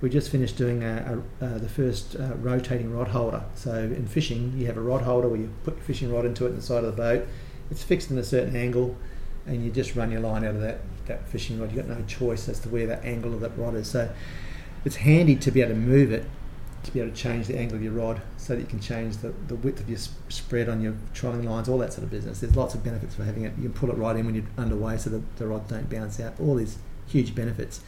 We 0.00 0.08
just 0.08 0.30
finished 0.30 0.56
doing 0.56 0.84
a, 0.84 1.20
a, 1.40 1.44
uh, 1.44 1.58
the 1.58 1.68
first 1.68 2.14
uh, 2.14 2.36
rotating 2.36 2.96
rod 2.96 3.08
holder. 3.08 3.42
So 3.56 3.74
in 3.74 4.06
fishing, 4.06 4.54
you 4.56 4.66
have 4.66 4.76
a 4.76 4.80
rod 4.80 5.02
holder 5.02 5.26
where 5.26 5.40
you 5.40 5.50
put 5.64 5.74
your 5.74 5.82
fishing 5.82 6.12
rod 6.12 6.24
into 6.24 6.46
it 6.46 6.50
in 6.50 6.56
the 6.56 6.62
side 6.62 6.84
of 6.84 6.94
the 6.94 7.02
boat. 7.02 7.26
It's 7.68 7.82
fixed 7.82 8.12
in 8.12 8.18
a 8.18 8.22
certain 8.22 8.54
angle, 8.54 8.96
and 9.46 9.64
you 9.64 9.70
just 9.70 9.96
run 9.96 10.10
your 10.10 10.20
line 10.20 10.44
out 10.44 10.54
of 10.54 10.60
that, 10.60 10.80
that 11.06 11.28
fishing 11.28 11.60
rod. 11.60 11.72
You've 11.72 11.86
got 11.86 11.98
no 11.98 12.04
choice 12.06 12.48
as 12.48 12.60
to 12.60 12.68
where 12.68 12.86
that 12.86 13.04
angle 13.04 13.34
of 13.34 13.40
that 13.40 13.56
rod 13.56 13.74
is. 13.74 13.90
So 13.90 14.10
it's 14.84 14.96
handy 14.96 15.36
to 15.36 15.50
be 15.50 15.60
able 15.60 15.74
to 15.74 15.78
move 15.78 16.12
it 16.12 16.24
to 16.82 16.90
be 16.90 17.00
able 17.00 17.10
to 17.10 17.16
change 17.16 17.46
the 17.46 17.58
angle 17.58 17.76
of 17.76 17.82
your 17.82 17.92
rod 17.92 18.20
so 18.36 18.54
that 18.54 18.60
you 18.60 18.66
can 18.66 18.80
change 18.80 19.18
the, 19.18 19.32
the 19.46 19.54
width 19.54 19.80
of 19.80 19.88
your 19.88 19.98
spread 20.28 20.68
on 20.68 20.80
your 20.80 20.94
trolling 21.14 21.44
lines, 21.44 21.68
all 21.68 21.78
that 21.78 21.92
sort 21.92 22.04
of 22.04 22.10
business. 22.10 22.40
There's 22.40 22.56
lots 22.56 22.74
of 22.74 22.82
benefits 22.82 23.14
for 23.14 23.24
having 23.24 23.44
it. 23.44 23.52
You 23.56 23.64
can 23.64 23.72
pull 23.72 23.90
it 23.90 23.96
right 23.96 24.16
in 24.16 24.26
when 24.26 24.34
you're 24.34 24.44
underway 24.58 24.96
so 24.96 25.10
that 25.10 25.36
the 25.36 25.46
rods 25.46 25.70
don't 25.70 25.88
bounce 25.88 26.18
out. 26.18 26.34
All 26.40 26.56
these 26.56 26.78
huge 27.06 27.34
benefits. 27.34 27.82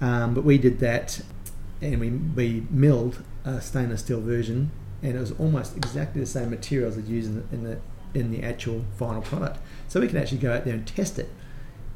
Um, 0.00 0.34
but 0.34 0.44
we 0.44 0.58
did 0.58 0.80
that 0.80 1.22
and 1.80 2.00
we, 2.00 2.10
we 2.10 2.66
milled 2.70 3.22
a 3.44 3.60
stainless 3.60 4.00
steel 4.00 4.20
version 4.20 4.70
and 5.02 5.16
it 5.16 5.20
was 5.20 5.32
almost 5.32 5.76
exactly 5.76 6.20
the 6.20 6.26
same 6.26 6.50
materials 6.50 6.96
as 6.96 7.08
used 7.08 7.28
in 7.28 7.36
the, 7.36 7.54
in 7.54 7.64
the, 7.64 7.78
in 8.14 8.30
the 8.30 8.42
actual 8.42 8.84
final 8.96 9.22
product. 9.22 9.58
So 9.88 10.00
we 10.00 10.08
can 10.08 10.16
actually 10.16 10.38
go 10.38 10.52
out 10.52 10.64
there 10.64 10.74
and 10.74 10.86
test 10.86 11.18
it 11.18 11.30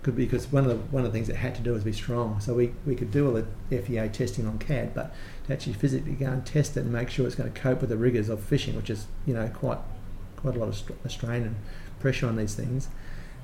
could 0.03 0.17
because 0.17 0.51
one 0.53 0.65
of 0.65 0.71
the 0.71 0.77
one 0.95 1.05
of 1.05 1.13
the 1.13 1.17
things 1.17 1.29
it 1.29 1.37
had 1.37 1.55
to 1.57 1.61
do 1.61 1.73
was 1.73 1.85
be 1.85 1.93
strong. 1.93 2.41
So 2.41 2.55
we, 2.55 2.73
we 2.87 2.95
could 2.95 3.11
do 3.11 3.27
all 3.27 3.43
the 3.69 3.79
FEA 3.83 4.09
testing 4.09 4.47
on 4.47 4.59
CAD, 4.59 4.95
but 4.95 5.15
to 5.47 5.53
actually 5.53 5.75
physically 5.75 6.13
go 6.13 6.27
and 6.27 6.47
test 6.47 6.77
it 6.77 6.81
and 6.81 6.93
make 6.93 7.11
sure 7.11 7.27
it's 7.27 7.35
going 7.35 7.53
to 7.53 7.61
cope 7.61 7.81
with 7.81 7.91
the 7.91 7.97
rigors 7.97 8.29
of 8.29 8.41
fishing, 8.41 8.77
which 8.77 8.91
is 8.91 9.07
you 9.27 9.35
know 9.35 9.49
quite 9.49 9.79
quite 10.37 10.57
a 10.57 10.59
lot 10.59 10.69
of 10.69 11.11
strain 11.11 11.43
and 11.43 11.57
pressure 12.01 12.27
on 12.29 12.37
these 12.37 12.55
things, 12.55 12.89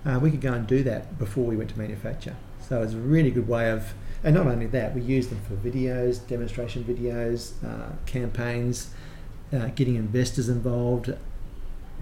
uh, 0.07 0.19
we 0.23 0.31
could 0.31 0.40
go 0.40 0.52
and 0.52 0.66
do 0.66 0.83
that 0.85 1.19
before 1.19 1.45
we 1.45 1.57
went 1.57 1.71
to 1.71 1.78
manufacture. 1.78 2.37
So 2.69 2.83
it's 2.83 2.95
a 2.95 2.99
really 2.99 3.31
good 3.31 3.49
way 3.49 3.71
of, 3.71 3.95
and 4.23 4.35
not 4.35 4.47
only 4.47 4.66
that, 4.66 4.95
we 4.95 5.02
use 5.02 5.28
them 5.28 5.40
for 5.40 5.57
videos, 5.57 6.26
demonstration 6.26 6.85
videos, 6.85 7.52
uh, 7.64 7.93
campaigns, 8.07 8.90
uh, 9.52 9.66
getting 9.75 9.97
investors 9.97 10.49
involved. 10.49 11.14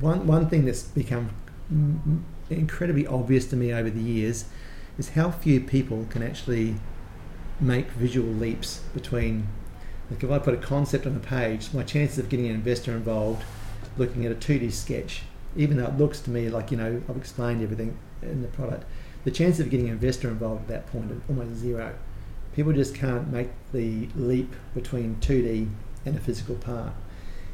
One 0.00 0.26
one 0.26 0.48
thing 0.48 0.64
that's 0.64 0.82
become 0.82 1.30
incredibly 2.50 3.06
obvious 3.06 3.46
to 3.46 3.56
me 3.56 3.72
over 3.72 3.88
the 3.88 4.00
years 4.00 4.44
is 4.98 5.10
how 5.10 5.30
few 5.30 5.60
people 5.60 6.06
can 6.10 6.22
actually 6.22 6.76
make 7.60 7.88
visual 7.92 8.28
leaps 8.28 8.80
between 8.92 9.46
like 10.10 10.22
if 10.22 10.30
I 10.30 10.38
put 10.38 10.54
a 10.54 10.58
concept 10.58 11.06
on 11.06 11.16
a 11.16 11.20
page, 11.20 11.72
my 11.72 11.82
chances 11.84 12.18
of 12.18 12.28
getting 12.28 12.46
an 12.46 12.54
investor 12.54 12.92
involved 12.92 13.44
looking 13.96 14.26
at 14.26 14.32
a 14.32 14.34
2D 14.34 14.72
sketch, 14.72 15.22
even 15.56 15.76
though 15.76 15.86
it 15.86 15.96
looks 15.98 16.20
to 16.20 16.30
me 16.30 16.48
like, 16.48 16.70
you 16.70 16.76
know, 16.76 17.02
I've 17.08 17.16
explained 17.16 17.62
everything 17.62 17.96
in 18.20 18.42
the 18.42 18.48
product, 18.48 18.84
the 19.24 19.30
chance 19.30 19.60
of 19.60 19.70
getting 19.70 19.86
an 19.86 19.92
investor 19.92 20.28
involved 20.28 20.62
at 20.62 20.68
that 20.68 20.86
point 20.86 21.10
is 21.12 21.20
almost 21.28 21.58
zero. 21.58 21.94
people 22.54 22.72
just 22.72 22.94
can't 22.94 23.32
make 23.32 23.48
the 23.72 24.08
leap 24.16 24.54
between 24.74 25.16
2D 25.20 25.68
and 26.04 26.16
a 26.16 26.20
physical 26.20 26.56
part. 26.56 26.92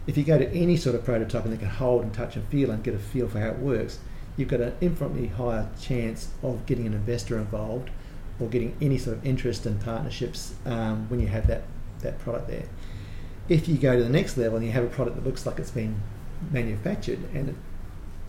If 0.08 0.16
you 0.16 0.24
go 0.24 0.38
to 0.38 0.50
any 0.52 0.78
sort 0.78 0.96
of 0.96 1.04
prototype 1.04 1.44
and 1.44 1.52
they 1.52 1.58
can 1.58 1.68
hold 1.68 2.02
and 2.02 2.14
touch 2.14 2.34
and 2.34 2.48
feel 2.48 2.70
and 2.70 2.82
get 2.82 2.94
a 2.94 2.98
feel 2.98 3.28
for 3.28 3.40
how 3.40 3.48
it 3.48 3.58
works, 3.58 3.98
you've 4.38 4.48
got 4.48 4.62
an 4.62 4.74
infinitely 4.80 5.26
higher 5.26 5.68
chance 5.78 6.28
of 6.42 6.64
getting 6.64 6.86
an 6.86 6.94
investor 6.94 7.36
involved 7.36 7.90
or 8.40 8.48
getting 8.48 8.74
any 8.80 8.96
sort 8.96 9.18
of 9.18 9.26
interest 9.26 9.66
and 9.66 9.78
partnerships 9.82 10.54
um, 10.64 11.10
when 11.10 11.20
you 11.20 11.26
have 11.26 11.46
that, 11.46 11.64
that 12.00 12.18
product 12.20 12.48
there. 12.48 12.64
If 13.50 13.68
you 13.68 13.76
go 13.76 13.98
to 13.98 14.02
the 14.02 14.08
next 14.08 14.38
level 14.38 14.56
and 14.56 14.64
you 14.64 14.72
have 14.72 14.84
a 14.84 14.88
product 14.88 15.16
that 15.16 15.26
looks 15.26 15.44
like 15.44 15.58
it's 15.58 15.70
been 15.70 16.00
manufactured 16.50 17.18
and 17.34 17.50
it 17.50 17.54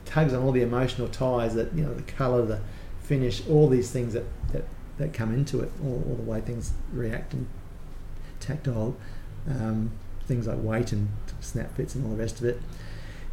tugs 0.04 0.34
on 0.34 0.44
all 0.44 0.52
the 0.52 0.62
emotional 0.62 1.08
ties 1.08 1.56
that, 1.56 1.74
you 1.74 1.84
know, 1.84 1.94
the 1.94 2.02
colour, 2.02 2.46
the 2.46 2.60
finish, 3.04 3.48
all 3.48 3.70
these 3.70 3.90
things 3.90 4.12
that, 4.12 4.26
that, 4.52 4.66
that 4.98 5.14
come 5.14 5.34
into 5.34 5.62
it, 5.62 5.72
all, 5.82 6.04
all 6.10 6.16
the 6.16 6.30
way 6.30 6.42
things 6.42 6.74
react 6.92 7.32
and 7.34 7.48
tactile, 8.42 8.98
um, 9.50 9.92
things 10.30 10.48
like 10.48 10.60
weight 10.62 10.94
and 10.94 11.10
snap 11.42 11.76
fits 11.76 11.96
and 11.96 12.06
all 12.06 12.12
the 12.12 12.22
rest 12.24 12.40
of 12.40 12.46
it. 12.46 12.62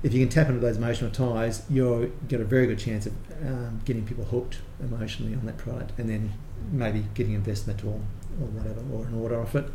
If 0.02 0.12
you 0.12 0.20
can 0.20 0.28
tap 0.28 0.48
into 0.48 0.60
those 0.60 0.76
emotional 0.76 1.10
ties, 1.10 1.62
you'll 1.70 2.10
get 2.26 2.40
a 2.40 2.44
very 2.44 2.66
good 2.66 2.78
chance 2.78 3.06
of 3.06 3.12
um, 3.42 3.80
getting 3.84 4.04
people 4.04 4.24
hooked 4.24 4.58
emotionally 4.80 5.34
on 5.34 5.46
that 5.46 5.58
product, 5.58 5.98
and 5.98 6.08
then 6.08 6.32
maybe 6.72 7.04
getting 7.14 7.34
investment 7.34 7.84
or, 7.84 8.00
or 8.40 8.48
whatever, 8.56 8.82
or 8.92 9.06
an 9.06 9.14
order 9.14 9.40
off 9.40 9.54
it. 9.54 9.66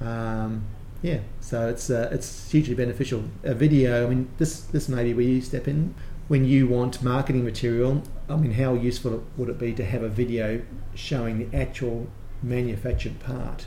Um, 0.00 0.64
yeah, 1.02 1.20
so 1.40 1.68
it's 1.68 1.90
uh, 1.90 2.08
it's 2.12 2.50
hugely 2.50 2.74
beneficial. 2.74 3.24
A 3.42 3.54
video, 3.54 4.06
I 4.06 4.10
mean, 4.10 4.28
this 4.38 4.60
this 4.60 4.88
may 4.88 5.04
be 5.04 5.14
where 5.14 5.24
you 5.24 5.40
step 5.40 5.68
in 5.68 5.94
when 6.28 6.44
you 6.44 6.66
want 6.66 7.02
marketing 7.02 7.44
material. 7.44 8.02
I 8.28 8.36
mean, 8.36 8.52
how 8.52 8.74
useful 8.74 9.24
would 9.36 9.48
it 9.48 9.58
be 9.58 9.72
to 9.74 9.84
have 9.84 10.02
a 10.02 10.08
video 10.08 10.62
showing 10.94 11.38
the 11.38 11.56
actual 11.56 12.08
manufactured 12.42 13.18
part 13.20 13.66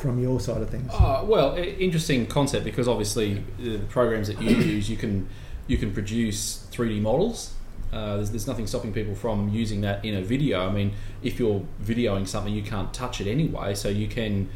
from 0.00 0.18
your 0.18 0.40
side 0.40 0.62
of 0.62 0.70
things? 0.70 0.90
Oh, 0.92 1.24
well, 1.24 1.56
interesting 1.56 2.26
concept 2.26 2.64
because 2.64 2.88
obviously 2.88 3.42
the 3.58 3.78
programs 3.88 4.28
that 4.28 4.40
you 4.40 4.56
use, 4.56 4.90
you 4.90 4.96
can 4.96 5.28
you 5.66 5.76
can 5.76 5.92
produce 5.92 6.66
3D 6.72 7.00
models. 7.00 7.54
Uh, 7.92 8.16
there's, 8.16 8.30
there's 8.30 8.46
nothing 8.46 8.66
stopping 8.66 8.92
people 8.92 9.14
from 9.14 9.48
using 9.48 9.80
that 9.80 10.04
in 10.04 10.14
a 10.14 10.22
video. 10.22 10.66
I 10.66 10.70
mean, 10.70 10.92
if 11.22 11.38
you're 11.38 11.62
videoing 11.82 12.28
something, 12.28 12.52
you 12.52 12.62
can't 12.62 12.92
touch 12.92 13.20
it 13.20 13.26
anyway, 13.26 13.74
so 13.74 13.88
you 13.88 14.08
can 14.08 14.50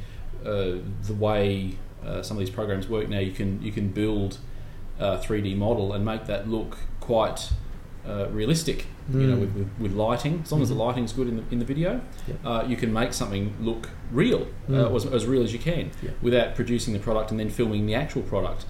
uh, 0.45 0.79
the 1.05 1.15
way 1.15 1.77
uh, 2.05 2.23
some 2.23 2.37
of 2.37 2.41
these 2.41 2.51
programs 2.51 2.89
work 2.89 3.09
now, 3.09 3.19
you 3.19 3.33
can 3.33 3.63
you 3.63 3.73
can 3.73 3.89
build 3.89 4.39
a 4.99 5.19
3D 5.19 5.57
model 5.57 5.93
and 5.93 6.05
make 6.05 6.27
that 6.27 6.49
look 6.49 6.79
quite 7.01 7.53
uh, 8.07 8.29
realistic. 8.31 8.87
Mm. 9.11 9.21
You 9.21 9.27
know, 9.29 9.37
with, 9.37 9.55
with, 9.55 9.71
with, 9.79 9.93
lighting, 9.93 10.43
as 10.45 10.53
long 10.53 10.59
mm-hmm. 10.59 10.63
as 10.63 10.69
the 10.69 10.75
mm-hmm. 10.75 10.83
lighting's 10.83 11.13
good 11.13 11.29
in 11.29 11.37
the 11.37 11.45
in 11.51 11.59
the 11.59 11.65
video, 11.65 12.01
yep. 12.27 12.39
uh, 12.45 12.65
you 12.67 12.77
can 12.77 12.93
make 12.93 13.13
something 13.13 13.55
look 13.61 13.91
real, 14.11 14.43
uh, 14.69 14.73
mm. 14.73 14.97
as, 14.97 15.07
as, 15.07 15.27
real 15.27 15.43
as 15.43 15.53
you 15.53 15.59
can, 15.59 15.91
yep. 16.03 16.15
without 16.23 16.55
producing 16.55 16.93
the 16.93 17.01
product 17.01 17.31
and 17.31 17.41
then 17.41 17.51
filming 17.51 17.87
the 17.87 17.95
actual 17.95 18.23
product. 18.23 18.65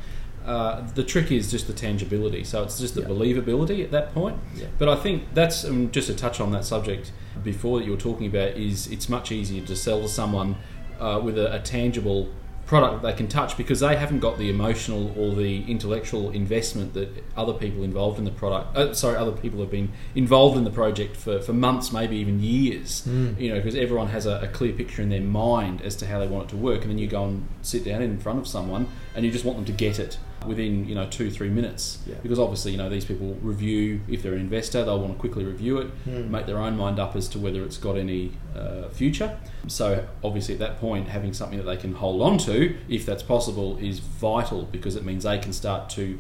Uh, 0.44 0.80
the 0.94 1.04
trick 1.04 1.30
is 1.30 1.50
just 1.50 1.66
the 1.68 1.72
tangibility, 1.72 2.42
so 2.42 2.62
it's 2.64 2.78
just 2.78 2.94
the 2.94 3.02
yep. 3.02 3.10
believability 3.10 3.84
at 3.84 3.90
that 3.92 4.12
point. 4.12 4.36
But 4.78 4.88
I 4.88 4.96
think 4.96 5.34
that's 5.34 5.64
um, 5.64 5.90
just 5.92 6.08
a 6.08 6.14
touch 6.14 6.40
on 6.40 6.50
that 6.52 6.64
subject 6.64 7.12
before 7.44 7.78
that 7.78 7.84
you 7.84 7.92
were 7.92 7.96
talking 7.96 8.26
about 8.26 8.56
is 8.56 8.88
it's 8.88 9.08
much 9.08 9.30
easier 9.30 9.64
to 9.66 9.76
sell 9.76 10.02
to 10.02 10.08
someone 10.08 10.56
uh, 10.98 11.20
with 11.22 11.38
a, 11.38 11.54
a 11.54 11.60
tangible 11.60 12.28
product 12.72 13.02
that 13.02 13.06
they 13.06 13.14
can 13.14 13.28
touch 13.28 13.58
because 13.58 13.80
they 13.80 13.94
haven't 13.94 14.20
got 14.20 14.38
the 14.38 14.48
emotional 14.48 15.12
or 15.18 15.34
the 15.34 15.62
intellectual 15.70 16.30
investment 16.30 16.94
that 16.94 17.22
other 17.36 17.52
people 17.52 17.82
involved 17.82 18.18
in 18.18 18.24
the 18.24 18.30
product 18.30 18.74
uh, 18.74 18.94
sorry 18.94 19.14
other 19.14 19.30
people 19.30 19.60
have 19.60 19.70
been 19.70 19.92
involved 20.14 20.56
in 20.56 20.64
the 20.64 20.70
project 20.70 21.14
for, 21.14 21.38
for 21.42 21.52
months 21.52 21.92
maybe 21.92 22.16
even 22.16 22.40
years 22.40 23.06
mm. 23.06 23.38
you 23.38 23.50
know 23.50 23.56
because 23.56 23.76
everyone 23.76 24.08
has 24.08 24.24
a, 24.24 24.40
a, 24.40 24.48
clear 24.48 24.72
picture 24.72 25.02
in 25.02 25.10
their 25.10 25.20
mind 25.20 25.82
as 25.82 25.94
to 25.94 26.06
how 26.06 26.18
they 26.18 26.26
want 26.26 26.44
it 26.46 26.48
to 26.48 26.56
work 26.56 26.80
and 26.80 26.90
then 26.90 26.96
you 26.96 27.06
go 27.06 27.24
and 27.26 27.46
sit 27.60 27.84
down 27.84 28.00
in 28.00 28.18
front 28.18 28.38
of 28.38 28.48
someone 28.48 28.88
and 29.14 29.22
you 29.22 29.30
just 29.30 29.44
want 29.44 29.58
them 29.58 29.66
to 29.66 29.72
get 29.72 29.98
it 29.98 30.16
within 30.46 30.86
you 30.88 30.94
know 30.94 31.06
two 31.08 31.30
three 31.30 31.48
minutes 31.48 31.98
yeah. 32.06 32.14
because 32.22 32.38
obviously 32.38 32.72
you 32.72 32.78
know 32.78 32.88
these 32.88 33.04
people 33.04 33.34
review 33.42 34.00
if 34.08 34.22
they're 34.22 34.34
an 34.34 34.40
investor 34.40 34.84
they'll 34.84 35.00
want 35.00 35.12
to 35.12 35.18
quickly 35.18 35.44
review 35.44 35.78
it 35.78 36.04
mm. 36.06 36.28
make 36.28 36.46
their 36.46 36.58
own 36.58 36.76
mind 36.76 36.98
up 36.98 37.14
as 37.16 37.28
to 37.28 37.38
whether 37.38 37.62
it's 37.62 37.76
got 37.76 37.96
any 37.96 38.32
uh, 38.56 38.88
future 38.88 39.38
so 39.68 40.06
obviously 40.22 40.54
at 40.54 40.60
that 40.60 40.78
point 40.78 41.08
having 41.08 41.32
something 41.32 41.58
that 41.58 41.64
they 41.64 41.76
can 41.76 41.94
hold 41.94 42.22
on 42.22 42.38
to 42.38 42.76
if 42.88 43.06
that's 43.06 43.22
possible 43.22 43.76
is 43.78 43.98
vital 43.98 44.62
because 44.64 44.96
it 44.96 45.04
means 45.04 45.24
they 45.24 45.38
can 45.38 45.52
start 45.52 45.88
to 45.88 46.18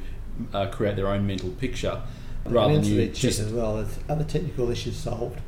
uh, 0.52 0.66
create 0.66 0.96
their 0.96 1.08
own 1.08 1.26
mental 1.26 1.50
picture 1.50 2.02
rather 2.46 2.74
than 2.74 2.84
you 2.84 3.08
just 3.08 3.38
as 3.38 3.52
well 3.52 3.78
as 3.78 3.98
other 4.08 4.24
technical 4.24 4.70
issues 4.70 4.96
solved 4.96 5.40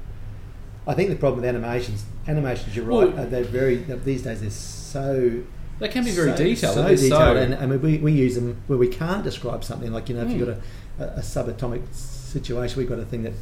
I 0.86 0.94
think 0.94 1.08
the 1.08 1.16
problem 1.16 1.40
with 1.40 1.48
animations 1.48 2.04
animations 2.28 2.76
you're 2.76 2.84
right 2.84 3.12
well, 3.14 3.26
they're 3.26 3.44
very 3.44 3.76
these 3.76 4.22
days 4.22 4.40
they're 4.40 4.50
so 4.50 5.42
they 5.78 5.88
can 5.88 6.04
be 6.04 6.10
very 6.12 6.30
so, 6.30 6.36
detailed. 6.36 6.74
So 6.74 6.88
detailed, 6.88 7.10
so... 7.10 7.36
and 7.36 7.54
I 7.54 7.66
mean, 7.66 7.82
we, 7.82 7.98
we 7.98 8.12
use 8.12 8.34
them 8.34 8.62
where 8.66 8.78
we 8.78 8.88
can't 8.88 9.24
describe 9.24 9.64
something. 9.64 9.92
Like 9.92 10.08
you 10.08 10.14
know, 10.14 10.22
if 10.22 10.30
you've 10.30 10.46
got 10.46 10.56
hmm. 10.56 11.02
a, 11.02 11.06
a, 11.06 11.20
subatomic 11.20 11.92
situation, 11.94 12.78
we've 12.78 12.88
got 12.88 12.98
a 12.98 13.04
thing 13.04 13.24
that 13.24 13.32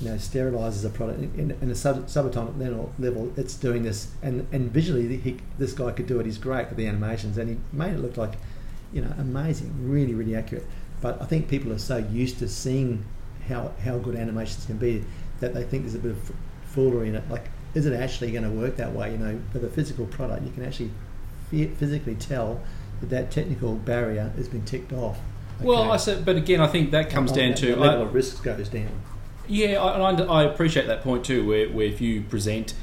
you 0.00 0.08
know 0.08 0.16
sterilizes 0.16 0.84
a 0.84 0.88
product 0.88 1.20
in, 1.20 1.56
in 1.60 1.70
a 1.70 1.74
sub, 1.74 2.06
subatomic 2.06 2.58
level. 2.98 3.32
It's 3.36 3.54
doing 3.54 3.82
this, 3.82 4.10
and 4.22 4.46
and 4.52 4.70
visually, 4.70 5.16
he, 5.18 5.38
this 5.58 5.72
guy 5.72 5.92
could 5.92 6.06
do 6.06 6.18
it. 6.20 6.26
He's 6.26 6.38
great 6.38 6.68
with 6.68 6.78
the 6.78 6.86
animations, 6.86 7.36
and 7.36 7.50
he 7.50 7.56
made 7.72 7.94
it 7.94 7.98
look 7.98 8.16
like 8.16 8.34
you 8.92 9.02
know 9.02 9.12
amazing, 9.18 9.74
really, 9.88 10.14
really 10.14 10.34
accurate. 10.34 10.66
But 11.00 11.20
I 11.20 11.26
think 11.26 11.48
people 11.48 11.72
are 11.72 11.78
so 11.78 11.98
used 11.98 12.38
to 12.38 12.48
seeing 12.48 13.04
how 13.48 13.72
how 13.84 13.98
good 13.98 14.16
animations 14.16 14.64
can 14.64 14.78
be 14.78 15.04
that 15.40 15.52
they 15.52 15.64
think 15.64 15.82
there's 15.82 15.94
a 15.94 15.98
bit 15.98 16.12
of 16.12 16.32
foolery 16.64 17.08
in 17.08 17.16
it. 17.16 17.28
Like, 17.28 17.50
is 17.74 17.84
it 17.86 17.92
actually 17.92 18.30
going 18.30 18.44
to 18.44 18.50
work 18.50 18.76
that 18.76 18.92
way? 18.92 19.12
You 19.12 19.18
know, 19.18 19.40
for 19.52 19.58
the 19.58 19.68
physical 19.68 20.06
product, 20.06 20.44
you 20.44 20.52
can 20.52 20.64
actually 20.64 20.90
physically 21.52 22.14
tell 22.14 22.60
that 23.00 23.10
that 23.10 23.30
technical 23.30 23.74
barrier 23.74 24.32
has 24.36 24.48
been 24.48 24.64
ticked 24.64 24.92
off. 24.92 25.18
Okay. 25.58 25.66
Well, 25.66 25.92
I 25.92 25.96
said, 25.96 26.24
but 26.24 26.36
again, 26.36 26.60
I 26.60 26.66
think 26.66 26.90
that 26.92 27.10
comes 27.10 27.30
down 27.32 27.50
that, 27.50 27.58
to 27.58 27.66
the 27.66 27.76
level 27.76 28.02
I, 28.02 28.06
of 28.06 28.14
risk 28.14 28.42
goes 28.42 28.68
down. 28.68 28.88
Yeah, 29.46 29.82
I, 29.82 30.12
I, 30.12 30.44
appreciate 30.44 30.86
that 30.86 31.02
point 31.02 31.24
too, 31.24 31.46
where, 31.46 31.68
where 31.68 31.86
if 31.86 32.00
you 32.00 32.22
present 32.22 32.74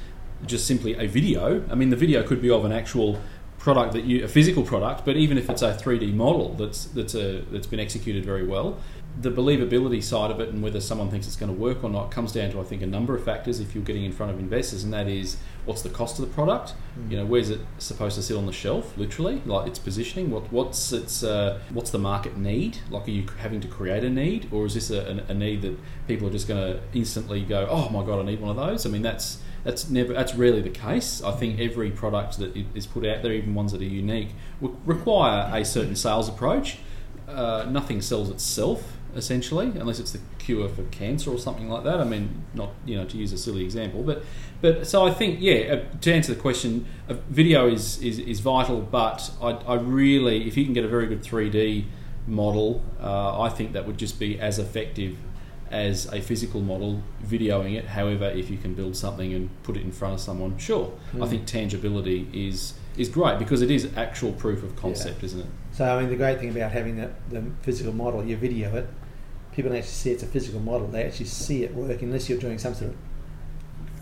just 0.45 0.67
simply 0.67 0.93
a 0.93 1.07
video, 1.07 1.63
I 1.69 1.75
mean, 1.75 1.89
the 1.89 1.95
video 1.95 2.23
could 2.23 2.41
be 2.41 2.49
of 2.49 2.65
an 2.65 2.71
actual 2.71 3.19
product 3.57 3.93
that 3.93 4.05
you 4.05 4.23
a 4.23 4.27
physical 4.27 4.63
product, 4.63 5.05
but 5.05 5.17
even 5.17 5.38
if 5.38 5.49
it's 5.49 5.61
a 5.61 5.73
3D 5.73 6.13
model 6.13 6.53
that's 6.53 6.85
that's 6.85 7.13
a 7.13 7.41
that's 7.51 7.67
been 7.67 7.79
executed 7.79 8.25
very 8.25 8.45
well, 8.45 8.79
the 9.21 9.29
believability 9.29 10.01
side 10.01 10.31
of 10.31 10.39
it 10.39 10.49
and 10.49 10.63
whether 10.63 10.79
someone 10.79 11.09
thinks 11.09 11.27
it's 11.27 11.35
going 11.35 11.53
to 11.53 11.59
work 11.59 11.83
or 11.83 11.89
not 11.89 12.09
comes 12.09 12.31
down 12.31 12.49
to 12.51 12.59
I 12.59 12.63
think 12.63 12.81
a 12.81 12.88
number 12.88 13.15
of 13.15 13.23
factors 13.23 13.59
if 13.59 13.75
you're 13.75 13.83
getting 13.83 14.05
in 14.05 14.13
front 14.13 14.31
of 14.31 14.39
investors 14.39 14.83
and 14.83 14.93
that 14.93 15.09
is 15.09 15.35
what's 15.65 15.81
the 15.81 15.89
cost 15.89 16.19
of 16.19 16.27
the 16.27 16.33
product? 16.33 16.73
Mm. 16.97 17.11
you 17.11 17.17
know 17.17 17.25
where's 17.25 17.49
it 17.49 17.59
supposed 17.79 18.15
to 18.15 18.23
sit 18.23 18.38
on 18.38 18.45
the 18.45 18.53
shelf 18.53 18.97
literally? 18.97 19.41
Like 19.45 19.67
its 19.67 19.77
positioning? 19.77 20.31
What 20.31 20.51
what's 20.53 20.93
its 20.93 21.21
uh, 21.21 21.59
what's 21.71 21.91
the 21.91 21.97
market 21.97 22.38
need? 22.38 22.77
Like 22.89 23.07
are 23.07 23.11
you 23.11 23.25
having 23.39 23.59
to 23.59 23.67
create 23.67 24.05
a 24.05 24.09
need 24.09 24.47
or 24.53 24.65
is 24.65 24.75
this 24.75 24.89
a, 24.89 25.25
a 25.27 25.33
need 25.33 25.63
that 25.63 25.77
people 26.07 26.27
are 26.27 26.31
just 26.31 26.47
going 26.47 26.73
to 26.73 26.81
instantly 26.93 27.41
go 27.41 27.67
oh 27.69 27.89
my 27.89 28.05
god 28.05 28.19
I 28.19 28.23
need 28.23 28.39
one 28.39 28.51
of 28.51 28.55
those? 28.55 28.85
I 28.85 28.89
mean 28.89 29.01
that's 29.01 29.41
that's 29.65 29.89
never 29.89 30.13
that's 30.13 30.33
rarely 30.33 30.61
the 30.61 30.69
case. 30.69 31.21
I 31.21 31.31
think 31.31 31.59
every 31.59 31.91
product 31.91 32.38
that 32.39 32.55
is 32.73 32.88
put 32.88 33.05
out 33.05 33.21
there 33.21 33.33
even 33.33 33.53
ones 33.53 33.73
that 33.73 33.81
are 33.81 33.85
unique 33.85 34.29
require 34.61 35.51
a 35.53 35.65
certain 35.65 35.97
sales 35.97 36.29
approach. 36.29 36.77
Uh, 37.27 37.67
nothing 37.69 38.01
sells 38.01 38.29
itself 38.31 38.97
essentially, 39.15 39.67
unless 39.67 39.99
it's 39.99 40.11
the 40.11 40.19
cure 40.37 40.69
for 40.69 40.83
cancer 40.83 41.31
or 41.31 41.37
something 41.37 41.69
like 41.69 41.83
that. 41.83 41.99
I 41.99 42.03
mean, 42.03 42.45
not 42.53 42.71
you 42.85 42.95
know 42.95 43.05
to 43.05 43.17
use 43.17 43.33
a 43.33 43.37
silly 43.37 43.63
example, 43.63 44.03
but 44.03 44.23
but 44.61 44.87
so 44.87 45.05
I 45.05 45.11
think 45.11 45.39
yeah. 45.39 45.59
Uh, 45.73 45.99
to 46.01 46.13
answer 46.13 46.33
the 46.33 46.41
question, 46.41 46.85
uh, 47.07 47.15
video 47.29 47.67
is, 47.67 48.01
is 48.01 48.19
is 48.19 48.39
vital, 48.39 48.81
but 48.81 49.31
I, 49.41 49.51
I 49.51 49.75
really 49.75 50.47
if 50.47 50.57
you 50.57 50.65
can 50.65 50.73
get 50.73 50.83
a 50.83 50.87
very 50.87 51.07
good 51.07 51.23
three 51.23 51.49
D 51.49 51.87
model, 52.27 52.83
uh, 53.01 53.41
I 53.41 53.49
think 53.49 53.73
that 53.73 53.87
would 53.87 53.97
just 53.97 54.19
be 54.19 54.39
as 54.39 54.59
effective 54.59 55.17
as 55.71 56.11
a 56.11 56.21
physical 56.21 56.61
model 56.61 57.01
videoing 57.23 57.75
it. 57.77 57.85
However, 57.85 58.25
if 58.25 58.49
you 58.49 58.57
can 58.57 58.73
build 58.73 58.95
something 58.95 59.33
and 59.33 59.49
put 59.63 59.77
it 59.77 59.83
in 59.83 59.91
front 59.91 60.15
of 60.15 60.19
someone, 60.19 60.57
sure. 60.57 60.91
Mm. 61.13 61.23
I 61.23 61.27
think 61.27 61.45
tangibility 61.45 62.27
is 62.33 62.73
is 62.97 63.07
great 63.07 63.39
because 63.39 63.61
it 63.61 63.71
is 63.71 63.89
actual 63.95 64.33
proof 64.33 64.61
of 64.63 64.75
concept, 64.75 65.19
yeah. 65.19 65.25
isn't 65.25 65.39
it? 65.41 65.47
So 65.71 65.85
I 65.85 65.99
mean, 65.99 66.09
the 66.09 66.15
great 66.15 66.39
thing 66.39 66.49
about 66.49 66.71
having 66.71 66.97
the, 66.97 67.11
the 67.29 67.43
physical 67.61 67.93
model, 67.93 68.23
you 68.23 68.35
video 68.35 68.75
it, 68.75 68.88
people 69.53 69.69
don't 69.69 69.79
actually 69.79 69.91
see 69.91 70.11
it's 70.11 70.23
a 70.23 70.27
physical 70.27 70.59
model. 70.59 70.88
They 70.88 71.03
actually 71.03 71.27
see 71.27 71.63
it 71.63 71.73
work, 71.73 72.01
unless 72.01 72.29
you're 72.29 72.39
doing 72.39 72.57
some 72.57 72.73
sort 72.73 72.91
of 72.91 72.97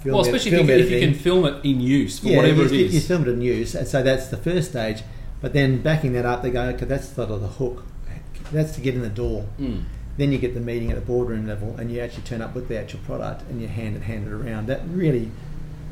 film. 0.01 0.15
Well, 0.15 0.25
especially 0.25 0.51
film 0.51 0.69
if, 0.69 0.79
you, 0.79 0.85
if 0.85 0.91
you, 0.91 0.99
can 0.99 1.13
film 1.13 1.45
it 1.45 1.65
in 1.65 1.81
use 1.81 2.19
for 2.19 2.27
yeah, 2.27 2.37
whatever 2.37 2.63
you, 2.63 2.65
it 2.65 2.71
is. 2.73 2.93
You 2.95 3.01
film 3.01 3.23
it 3.23 3.29
in 3.29 3.41
use, 3.41 3.75
and 3.75 3.87
so 3.87 4.01
that's 4.01 4.27
the 4.27 4.37
first 4.37 4.71
stage. 4.71 5.03
But 5.39 5.53
then 5.53 5.81
backing 5.81 6.13
that 6.13 6.25
up, 6.25 6.41
they 6.41 6.49
go, 6.49 6.61
okay, 6.63 6.85
that's 6.85 7.09
sort 7.09 7.29
of 7.29 7.41
the 7.41 7.47
hook. 7.47 7.85
That's 8.51 8.73
to 8.75 8.81
get 8.81 8.95
in 8.95 9.01
the 9.01 9.09
door. 9.09 9.45
Mm. 9.59 9.83
Then 10.17 10.31
you 10.31 10.37
get 10.39 10.53
the 10.53 10.59
meeting 10.59 10.91
at 10.91 10.95
the 10.95 11.05
boardroom 11.05 11.47
level, 11.47 11.75
and 11.77 11.91
you 11.91 12.01
actually 12.01 12.23
turn 12.23 12.41
up 12.41 12.55
with 12.55 12.67
the 12.67 12.77
actual 12.77 12.99
product, 13.01 13.43
and 13.49 13.61
you 13.61 13.67
hand 13.67 13.95
it, 13.95 14.01
hand 14.03 14.27
it 14.27 14.33
around. 14.33 14.67
That 14.67 14.81
really, 14.89 15.31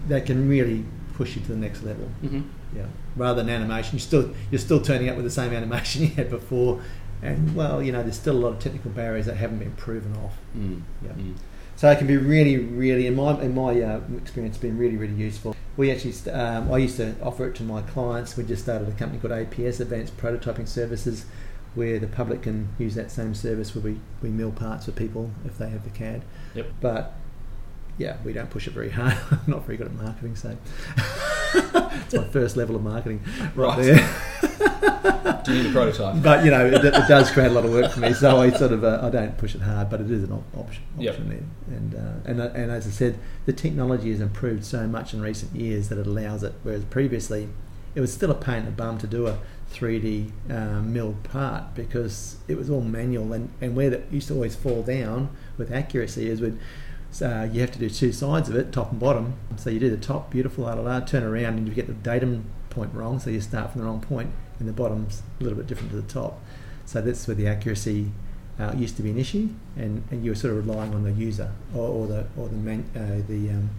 that 0.08 0.26
can 0.26 0.50
really 0.50 0.86
push 1.14 1.36
you 1.36 1.42
to 1.44 1.48
the 1.50 1.58
next 1.58 1.84
level. 1.84 2.10
Mm-hmm. 2.24 2.42
Yeah. 2.76 2.88
Rather 3.16 3.44
than 3.44 3.50
animation, 3.50 3.94
you 3.94 4.00
still 4.00 4.34
you're 4.52 4.60
still 4.60 4.82
turning 4.82 5.10
up 5.10 5.16
with 5.16 5.26
the 5.26 5.32
same 5.32 5.54
animation 5.54 6.02
you 6.04 6.10
had 6.10 6.30
before, 6.30 6.82
and 7.22 7.56
well, 7.56 7.82
you 7.82 7.92
know, 7.92 8.02
there's 8.04 8.20
still 8.20 8.36
a 8.36 8.40
lot 8.40 8.54
of 8.54 8.60
technical 8.60 8.92
barriers 8.92 9.26
that 9.28 9.38
haven't 9.38 9.60
been 9.60 9.74
proven 9.74 10.16
off. 10.18 10.38
Mm. 10.58 10.82
Yeah. 11.04 11.12
Mm. 11.12 11.36
So 11.78 11.92
it 11.92 11.98
can 11.98 12.08
be 12.08 12.16
really, 12.16 12.58
really, 12.58 13.06
in 13.06 13.16
my 13.16 13.40
in 13.42 13.54
my 13.54 13.80
uh, 13.82 14.02
experience, 14.18 14.58
been 14.58 14.78
really, 14.78 14.98
really 14.98 15.14
useful. 15.14 15.56
We 15.78 15.92
actually, 15.92 16.14
st- 16.14 16.34
um, 16.34 16.72
I 16.72 16.78
used 16.78 16.96
to 16.98 17.16
offer 17.22 17.48
it 17.48 17.56
to 17.56 17.64
my 17.64 17.82
clients. 17.82 18.38
We 18.38 18.46
just 18.46 18.64
started 18.64 18.88
a 18.88 18.92
company 18.94 19.20
called 19.20 19.34
APS, 19.34 19.82
Advanced 19.82 20.16
Prototyping 20.16 20.70
Services, 20.70 21.26
where 21.76 22.00
the 22.00 22.08
public 22.08 22.42
can 22.44 22.70
use 22.80 22.96
that 22.96 23.12
same 23.12 23.36
service 23.36 23.76
where 23.76 23.84
we, 23.84 24.00
we 24.22 24.30
mill 24.30 24.52
parts 24.52 24.86
for 24.86 24.92
people 24.92 25.32
if 25.46 25.58
they 25.58 25.70
have 25.70 25.84
the 25.84 25.90
CAD. 25.90 26.24
Yep. 26.56 26.68
But 26.82 27.14
yeah, 27.98 28.18
we 28.26 28.34
don't 28.34 28.50
push 28.50 28.68
it 28.68 28.74
very 28.74 28.90
hard. 28.90 29.18
I'm 29.32 29.40
not 29.48 29.66
very 29.66 29.78
good 29.78 29.88
at 29.88 29.94
marketing, 29.94 30.36
so 30.36 30.58
it's 31.54 32.14
my 32.14 32.28
first 32.30 32.58
level 32.58 32.76
of 32.76 32.84
marketing 32.84 33.22
right, 33.56 33.78
Right. 33.78 33.84
there. 33.84 35.42
Do 35.44 35.54
you 35.56 35.64
need 35.64 35.70
a 35.70 35.74
prototype? 35.74 36.24
but 36.24 36.44
you 36.44 36.50
know, 36.52 36.66
it, 36.66 36.84
it 36.84 37.08
does 37.08 37.30
create 37.32 37.48
a 37.52 37.54
lot 37.54 37.66
of 37.66 37.72
work 37.72 37.92
for 37.92 38.00
me. 38.00 38.14
So 38.14 38.38
I 38.42 38.50
sort 38.52 38.72
of 38.72 38.84
uh, 38.84 39.00
I 39.04 39.10
don't 39.12 39.38
push 39.38 39.54
it 39.54 39.62
hard, 39.62 39.90
but 39.90 40.02
it 40.02 40.10
is 40.10 40.24
an 40.24 40.32
op- 40.32 40.58
option, 40.58 40.84
Yep. 40.98 41.14
option 41.14 41.30
there. 41.30 41.78
And 41.78 41.96
uh, 41.96 42.14
and 42.30 42.42
uh, 42.42 42.50
and 42.56 42.72
as 42.72 42.88
I 42.88 42.90
said, 42.90 43.20
the 43.46 43.54
technology 43.54 44.10
has 44.12 44.22
improved 44.22 44.66
so 44.66 44.88
much 44.88 45.14
in 45.14 45.22
recent 45.22 45.56
years 45.56 45.90
that 45.90 46.00
it 46.00 46.08
allows 46.08 46.42
it. 46.44 46.54
Whereas 46.64 46.84
previously, 46.86 47.48
it 47.94 48.02
was 48.02 48.12
still 48.12 48.32
a 48.32 48.36
pain 48.36 48.60
in 48.60 48.66
the 48.66 48.72
bum 48.72 48.98
to 48.98 49.08
do 49.08 49.28
a 49.28 49.38
3D 49.74 50.32
um, 50.50 50.94
mill 50.94 51.16
part 51.24 51.76
because 51.76 52.38
it 52.48 52.58
was 52.58 52.70
all 52.70 52.82
manual, 52.82 53.34
and 53.34 53.50
and 53.62 53.76
where 53.76 53.90
that 53.90 54.12
used 54.12 54.28
to 54.30 54.34
always 54.34 54.56
fall 54.56 54.84
down 54.84 55.30
with 55.58 55.72
accuracy 55.72 56.30
is 56.30 56.42
with. 56.42 56.60
Uh, 57.22 57.48
you 57.50 57.62
have 57.62 57.72
to 57.72 57.80
do 57.80 57.90
two 57.90 58.12
sides 58.12 58.50
of 58.50 58.58
it, 58.58 58.74
top 58.74 58.92
and 58.92 59.00
bottom. 59.00 59.36
So 59.56 59.70
you 59.70 59.80
do 59.80 59.90
the 59.90 59.96
top, 59.96 60.30
beautiful, 60.32 60.66
la 60.66 60.74
la 60.74 60.82
la, 60.82 61.00
turn 61.00 61.24
around 61.24 61.58
and 61.58 61.66
you 61.66 61.74
get 61.74 61.88
the 61.88 61.94
datum 61.94 62.44
point 62.70 62.94
wrong, 62.94 63.20
so 63.20 63.30
you 63.30 63.40
start 63.40 63.72
from 63.72 63.80
the 63.80 63.88
wrong 63.88 64.02
point, 64.02 64.32
and 64.60 64.68
the 64.68 64.74
bottom's 64.74 65.24
a 65.40 65.44
little 65.44 65.58
bit 65.58 65.66
different 65.66 65.92
to 65.92 65.96
the 65.96 66.02
top. 66.12 66.42
So 66.86 67.02
that's 67.02 67.26
where 67.26 67.36
the 67.36 67.48
accuracy 67.48 68.12
uh, 68.60 68.74
used 68.76 68.98
to 68.98 69.02
be 69.02 69.12
an 69.12 69.18
issue, 69.18 69.48
and, 69.78 70.04
and 70.12 70.26
you 70.26 70.32
were 70.32 70.36
sort 70.36 70.58
of 70.58 70.68
relying 70.68 70.94
on 70.94 71.04
the 71.04 71.12
user 71.14 71.52
or, 71.74 71.88
or 71.88 72.08
the 72.08 72.28
or 72.36 72.50
the 72.50 72.58
man, 72.58 72.84
uh, 72.94 73.26
the, 73.32 73.50
um, 73.50 73.70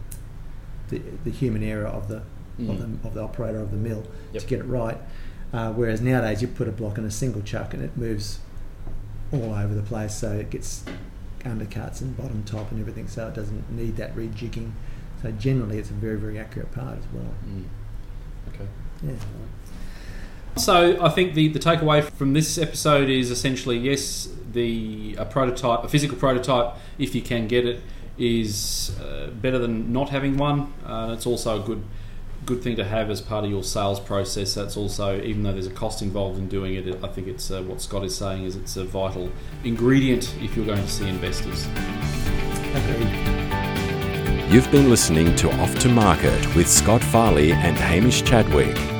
the 0.88 1.02
the 1.24 1.30
human 1.30 1.62
error 1.62 1.86
of 1.88 2.08
the, 2.08 2.16
of 2.16 2.22
Mm. 2.58 3.02
the 3.02 3.08
of 3.08 3.12
the 3.12 3.22
operator 3.22 3.58
of 3.60 3.70
the 3.70 3.76
mill 3.76 4.02
Yep. 4.32 4.42
to 4.44 4.48
get 4.48 4.60
it 4.60 4.64
right. 4.64 4.96
Uh, 5.52 5.72
whereas 5.72 6.00
nowadays 6.00 6.42
you 6.42 6.48
put 6.48 6.68
a 6.68 6.72
block 6.72 6.98
in 6.98 7.04
a 7.04 7.10
single 7.10 7.42
chuck 7.42 7.72
and 7.72 7.82
it 7.82 7.96
moves 7.96 8.40
all 9.32 9.54
over 9.54 9.74
the 9.74 9.82
place, 9.82 10.14
so 10.14 10.32
it 10.32 10.50
gets 10.50 10.84
undercuts 11.40 12.00
and 12.00 12.16
bottom 12.16 12.42
top 12.44 12.70
and 12.70 12.80
everything, 12.80 13.08
so 13.08 13.28
it 13.28 13.34
doesn't 13.34 13.70
need 13.70 13.96
that 13.96 14.14
rejigging. 14.14 14.72
So 15.22 15.30
generally, 15.32 15.78
it's 15.78 15.90
a 15.90 15.94
very 15.94 16.18
very 16.18 16.38
accurate 16.38 16.72
part 16.72 16.98
as 16.98 17.04
well. 17.12 17.32
Mm. 17.48 17.64
Okay. 18.48 18.66
Yeah. 19.02 19.12
So 20.56 21.02
I 21.02 21.10
think 21.10 21.34
the, 21.34 21.48
the 21.48 21.58
takeaway 21.58 22.02
from 22.02 22.32
this 22.32 22.56
episode 22.58 23.10
is 23.10 23.30
essentially 23.30 23.76
yes, 23.76 24.28
the 24.52 25.14
a 25.18 25.24
prototype, 25.24 25.84
a 25.84 25.88
physical 25.88 26.16
prototype, 26.16 26.76
if 26.98 27.14
you 27.14 27.22
can 27.22 27.46
get 27.46 27.66
it, 27.66 27.82
is 28.18 28.96
uh, 29.00 29.28
better 29.30 29.58
than 29.58 29.92
not 29.92 30.08
having 30.10 30.36
one. 30.36 30.72
Uh, 30.84 31.12
it's 31.14 31.26
also 31.26 31.62
a 31.62 31.64
good 31.64 31.82
good 32.46 32.62
thing 32.62 32.76
to 32.76 32.84
have 32.84 33.10
as 33.10 33.20
part 33.20 33.44
of 33.44 33.50
your 33.50 33.64
sales 33.64 33.98
process. 33.98 34.54
That's 34.54 34.76
also, 34.76 35.20
even 35.20 35.42
though 35.42 35.52
there's 35.52 35.66
a 35.66 35.70
cost 35.70 36.00
involved 36.00 36.38
in 36.38 36.48
doing 36.48 36.76
it, 36.76 37.02
I 37.02 37.08
think 37.08 37.26
it's 37.26 37.50
uh, 37.50 37.62
what 37.62 37.82
Scot 37.82 38.04
is 38.04 38.16
saying 38.16 38.44
is 38.44 38.54
it's 38.54 38.76
a 38.76 38.84
vital 38.84 39.30
ingredient 39.64 40.32
if 40.40 40.56
you're 40.56 40.64
going 40.64 40.80
to 40.82 40.88
see 40.88 41.08
investors. 41.08 41.66
You've 44.48 44.70
been 44.70 44.88
listening 44.88 45.34
to 45.36 45.50
Off 45.60 45.76
to 45.80 45.88
Market 45.88 46.54
with 46.54 46.68
Scot 46.68 47.02
Farley 47.02 47.52
and 47.52 47.76
Hamish 47.76 48.22
Chadwick. 48.22 48.95